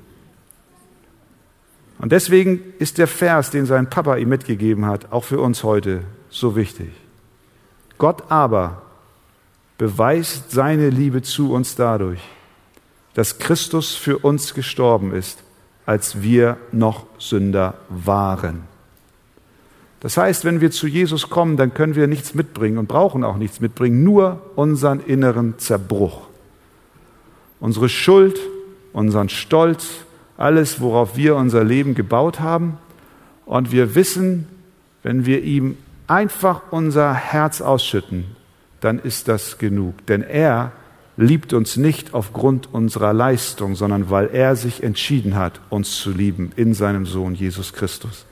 Und 1.99 2.13
deswegen 2.13 2.63
ist 2.79 2.99
der 2.99 3.07
Vers, 3.07 3.51
den 3.51 3.65
sein 3.65 3.89
Papa 3.89 4.17
ihm 4.17 4.29
mitgegeben 4.29 4.87
hat, 4.87 5.13
auch 5.13 5.25
für 5.25 5.41
uns 5.41 5.65
heute 5.65 6.03
so 6.31 6.57
wichtig. 6.57 6.91
Gott 7.99 8.31
aber 8.31 8.83
beweist 9.77 10.51
seine 10.51 10.91
Liebe 10.91 11.23
zu 11.23 11.53
uns 11.53 11.75
dadurch, 11.75 12.21
dass 13.15 13.39
Christus 13.39 13.95
für 13.95 14.19
uns 14.19 14.55
gestorben 14.55 15.13
ist, 15.13 15.43
als 15.87 16.23
wir 16.23 16.57
noch 16.73 17.07
Sünder 17.19 17.75
waren. 17.89 18.63
Das 20.01 20.17
heißt, 20.17 20.45
wenn 20.45 20.61
wir 20.63 20.71
zu 20.71 20.87
Jesus 20.87 21.29
kommen, 21.29 21.57
dann 21.59 21.75
können 21.75 21.95
wir 21.95 22.07
nichts 22.07 22.35
mitbringen 22.35 22.79
und 22.79 22.89
brauchen 22.89 23.23
auch 23.23 23.37
nichts 23.37 23.61
mitbringen, 23.61 24.03
nur 24.03 24.41
unseren 24.57 25.01
inneren 25.01 25.59
Zerbruch. 25.59 26.23
Unsere 27.61 27.91
Schuld, 27.91 28.41
unseren 28.95 29.29
Stolz, 29.29 29.89
alles, 30.39 30.81
worauf 30.81 31.17
wir 31.17 31.37
unser 31.37 31.65
Leben 31.65 31.95
gebaut 31.95 32.41
haben. 32.41 32.79
Und 33.45 33.73
wir 33.73 33.95
wissen, 33.95 34.49
wenn 35.03 35.27
wir 35.27 35.43
ihm 35.43 35.77
einfach 36.11 36.73
unser 36.73 37.15
Herz 37.15 37.61
ausschütten, 37.61 38.25
dann 38.81 38.99
ist 38.99 39.29
das 39.29 39.59
genug. 39.59 40.07
Denn 40.07 40.23
er 40.23 40.73
liebt 41.17 41.53
uns 41.53 41.77
nicht 41.77 42.15
aufgrund 42.15 42.75
unserer 42.75 43.13
Leistung, 43.13 43.77
sondern 43.77 44.11
weil 44.11 44.29
er 44.33 44.57
sich 44.57 44.83
entschieden 44.83 45.37
hat, 45.37 45.61
uns 45.71 45.97
zu 45.97 46.11
lieben 46.11 46.51
in 46.57 46.75
seinem 46.75 47.07
Sohn 47.07 47.35
Jesus 47.35 47.73
Christus. 47.73 48.27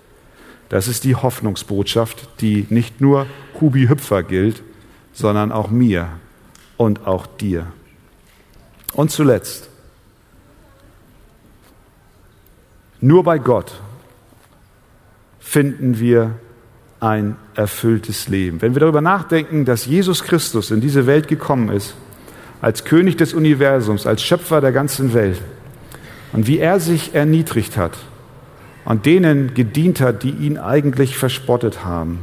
Das 0.69 0.89
ist 0.89 1.05
die 1.05 1.15
Hoffnungsbotschaft, 1.15 2.29
die 2.41 2.67
nicht 2.69 3.01
nur 3.01 3.27
Hubi 3.61 3.87
Hüpfer 3.89 4.23
gilt, 4.23 4.63
sondern 5.13 5.53
auch 5.53 5.71
mir 5.71 6.09
und 6.77 7.07
auch 7.07 7.27
dir. 7.27 7.67
Und 8.93 9.11
zuletzt, 9.11 9.71
nur 13.01 13.23
bei 13.23 13.39
Gott 13.39 13.81
finden 15.39 16.01
wir 16.01 16.35
ein 17.01 17.37
erfülltes 17.55 18.29
Leben. 18.29 18.61
Wenn 18.61 18.75
wir 18.75 18.81
darüber 18.81 19.01
nachdenken, 19.01 19.65
dass 19.65 19.87
Jesus 19.87 20.25
Christus 20.25 20.71
in 20.71 20.81
diese 20.81 21.07
Welt 21.07 21.29
gekommen 21.29 21.69
ist, 21.71 21.95
als 22.61 22.85
König 22.85 23.17
des 23.17 23.35
Universums, 23.35 24.07
als 24.07 24.23
Schöpfer 24.23 24.61
der 24.61 24.73
ganzen 24.73 25.15
Welt, 25.15 25.41
und 26.33 26.47
wie 26.47 26.59
er 26.59 26.81
sich 26.81 27.15
erniedrigt 27.15 27.77
hat 27.77 27.97
und 28.85 29.07
denen 29.07 29.55
gedient 29.55 30.01
hat, 30.01 30.23
die 30.23 30.31
ihn 30.31 30.59
eigentlich 30.59 31.17
verspottet 31.17 31.85
haben, 31.85 32.19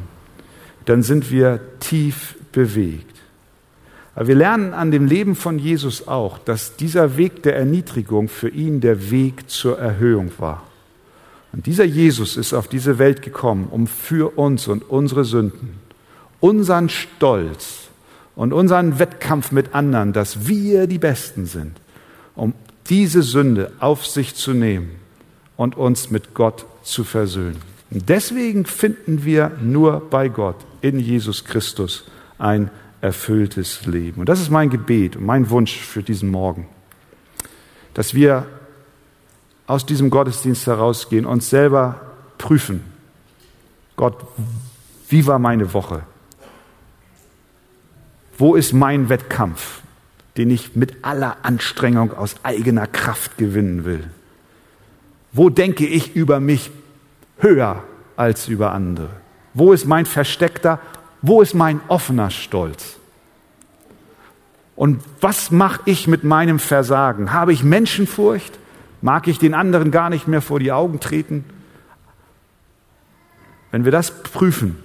dann 0.86 1.02
sind 1.02 1.32
wir 1.32 1.60
tief 1.80 2.36
bewegt. 2.52 3.16
Aber 4.14 4.28
wir 4.28 4.36
lernen 4.36 4.74
an 4.74 4.92
dem 4.92 5.08
Leben 5.08 5.36
von 5.36 5.60
Jesus 5.60 6.08
auch, 6.08 6.38
dass 6.38 6.78
dieser 6.78 7.18
Weg 7.18 7.44
der 7.44 7.58
Erniedrigung 7.58 8.30
für 8.30 8.50
ihn 8.50 8.80
der 8.80 9.12
Weg 9.12 9.50
zur 9.50 9.78
Erhöhung 9.78 10.32
war. 10.38 10.64
Und 11.56 11.68
dieser 11.68 11.86
Jesus 11.86 12.36
ist 12.36 12.54
auf 12.54 12.68
diese 12.68 13.00
Welt 13.00 13.22
gekommen, 13.22 13.70
um 13.72 13.88
für 13.88 14.38
uns 14.38 14.68
und 14.68 14.90
unsere 14.90 15.24
Sünden, 15.24 15.80
unseren 16.42 16.90
Stolz 16.90 17.88
und 18.36 18.52
unseren 18.52 19.00
Wettkampf 19.00 19.54
mit 19.54 19.74
anderen, 19.74 20.12
dass 20.12 20.50
wir 20.50 20.86
die 20.86 20.98
Besten 20.98 21.46
sind, 21.46 21.80
um 22.36 22.54
diese 22.90 23.24
Sünde 23.24 23.72
auf 23.80 24.06
sich 24.06 24.36
zu 24.36 24.52
nehmen 24.52 24.92
und 25.56 25.78
uns 25.78 26.12
mit 26.12 26.34
Gott 26.34 26.66
zu 26.84 27.06
versöhnen. 27.06 27.62
Und 27.90 28.10
deswegen 28.10 28.66
finden 28.66 29.24
wir 29.24 29.54
nur 29.62 30.02
bei 30.10 30.28
Gott 30.28 30.58
in 30.82 31.00
Jesus 31.00 31.46
Christus 31.46 32.04
ein 32.38 32.70
erfülltes 33.00 33.86
Leben. 33.86 34.20
Und 34.20 34.28
das 34.28 34.42
ist 34.42 34.52
mein 34.52 34.70
Gebet 34.70 35.16
und 35.16 35.26
mein 35.26 35.50
Wunsch 35.50 35.78
für 35.78 36.04
diesen 36.04 36.30
Morgen, 36.30 36.68
dass 37.94 38.14
wir 38.14 38.46
aus 39.68 39.86
diesem 39.86 40.10
Gottesdienst 40.10 40.68
herausgehen, 40.68 41.26
uns 41.26 41.50
selber 41.50 42.02
prüfen. 42.38 42.84
Gott, 43.96 44.16
wie 45.10 45.26
war 45.26 45.40
meine 45.40 45.74
Woche? 45.74 46.04
Wo 48.38 48.56
ist 48.56 48.74
mein 48.74 49.10
Wettkampf, 49.10 49.82
den 50.38 50.50
ich 50.50 50.76
mit 50.76 51.06
aller 51.06 51.38
Anstrengung 51.44 52.14
aus 52.14 52.36
eigener 52.44 52.88
Kraft 52.88 53.38
gewinnen 53.38 53.86
will? 53.86 54.04
Wo 55.32 55.50
denke 55.50 55.86
ich 55.86 56.16
über 56.16 56.40
mich 56.40 56.72
höher 57.40 57.84
als 58.18 58.48
über 58.48 58.72
andere? 58.72 59.10
Wo 59.54 59.72
ist 59.74 59.86
mein 59.86 60.06
versteckter, 60.06 60.80
wo 61.22 61.42
ist 61.42 61.54
mein 61.54 61.80
offener 61.88 62.30
Stolz? 62.30 62.98
Und 64.76 65.02
was 65.22 65.52
mache 65.52 65.82
ich 65.86 66.08
mit 66.08 66.26
meinem 66.26 66.60
Versagen? 66.60 67.32
Habe 67.32 67.54
ich 67.54 67.64
Menschenfurcht? 67.64 68.60
Mag 69.06 69.28
ich 69.28 69.38
den 69.38 69.54
anderen 69.54 69.92
gar 69.92 70.10
nicht 70.10 70.28
mehr 70.28 70.42
vor 70.42 70.60
die 70.60 70.72
Augen 70.72 71.00
treten? 71.00 71.44
Wenn 73.70 73.86
wir 73.86 73.92
das 73.92 74.24
prüfen, 74.24 74.78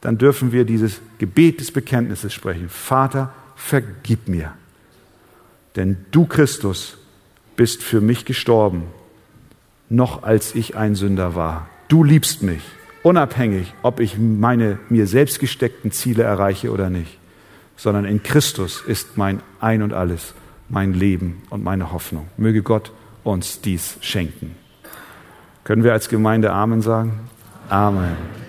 dann 0.00 0.16
dürfen 0.16 0.50
wir 0.50 0.64
dieses 0.64 1.02
Gebet 1.18 1.60
des 1.60 1.70
Bekenntnisses 1.70 2.32
sprechen. 2.32 2.70
Vater, 2.70 3.34
vergib 3.56 4.28
mir. 4.28 4.54
Denn 5.76 5.98
du, 6.10 6.24
Christus, 6.24 6.96
bist 7.54 7.82
für 7.82 8.00
mich 8.00 8.24
gestorben, 8.24 8.84
noch 9.90 10.22
als 10.22 10.54
ich 10.54 10.74
ein 10.78 10.94
Sünder 10.94 11.34
war. 11.34 11.68
Du 11.88 12.02
liebst 12.02 12.42
mich, 12.42 12.62
unabhängig, 13.02 13.74
ob 13.82 14.00
ich 14.00 14.16
meine 14.16 14.78
mir 14.88 15.06
selbst 15.06 15.38
gesteckten 15.38 15.92
Ziele 15.92 16.22
erreiche 16.22 16.70
oder 16.70 16.88
nicht, 16.88 17.18
sondern 17.76 18.06
in 18.06 18.22
Christus 18.22 18.80
ist 18.80 19.18
mein 19.18 19.42
Ein 19.60 19.82
und 19.82 19.92
alles, 19.92 20.32
mein 20.70 20.94
Leben 20.94 21.42
und 21.50 21.62
meine 21.62 21.92
Hoffnung. 21.92 22.26
Möge 22.38 22.62
Gott 22.62 22.90
uns 23.24 23.60
dies 23.60 23.98
schenken. 24.00 24.56
Können 25.64 25.84
wir 25.84 25.92
als 25.92 26.08
Gemeinde 26.08 26.52
Amen 26.52 26.82
sagen? 26.82 27.28
Amen. 27.68 28.39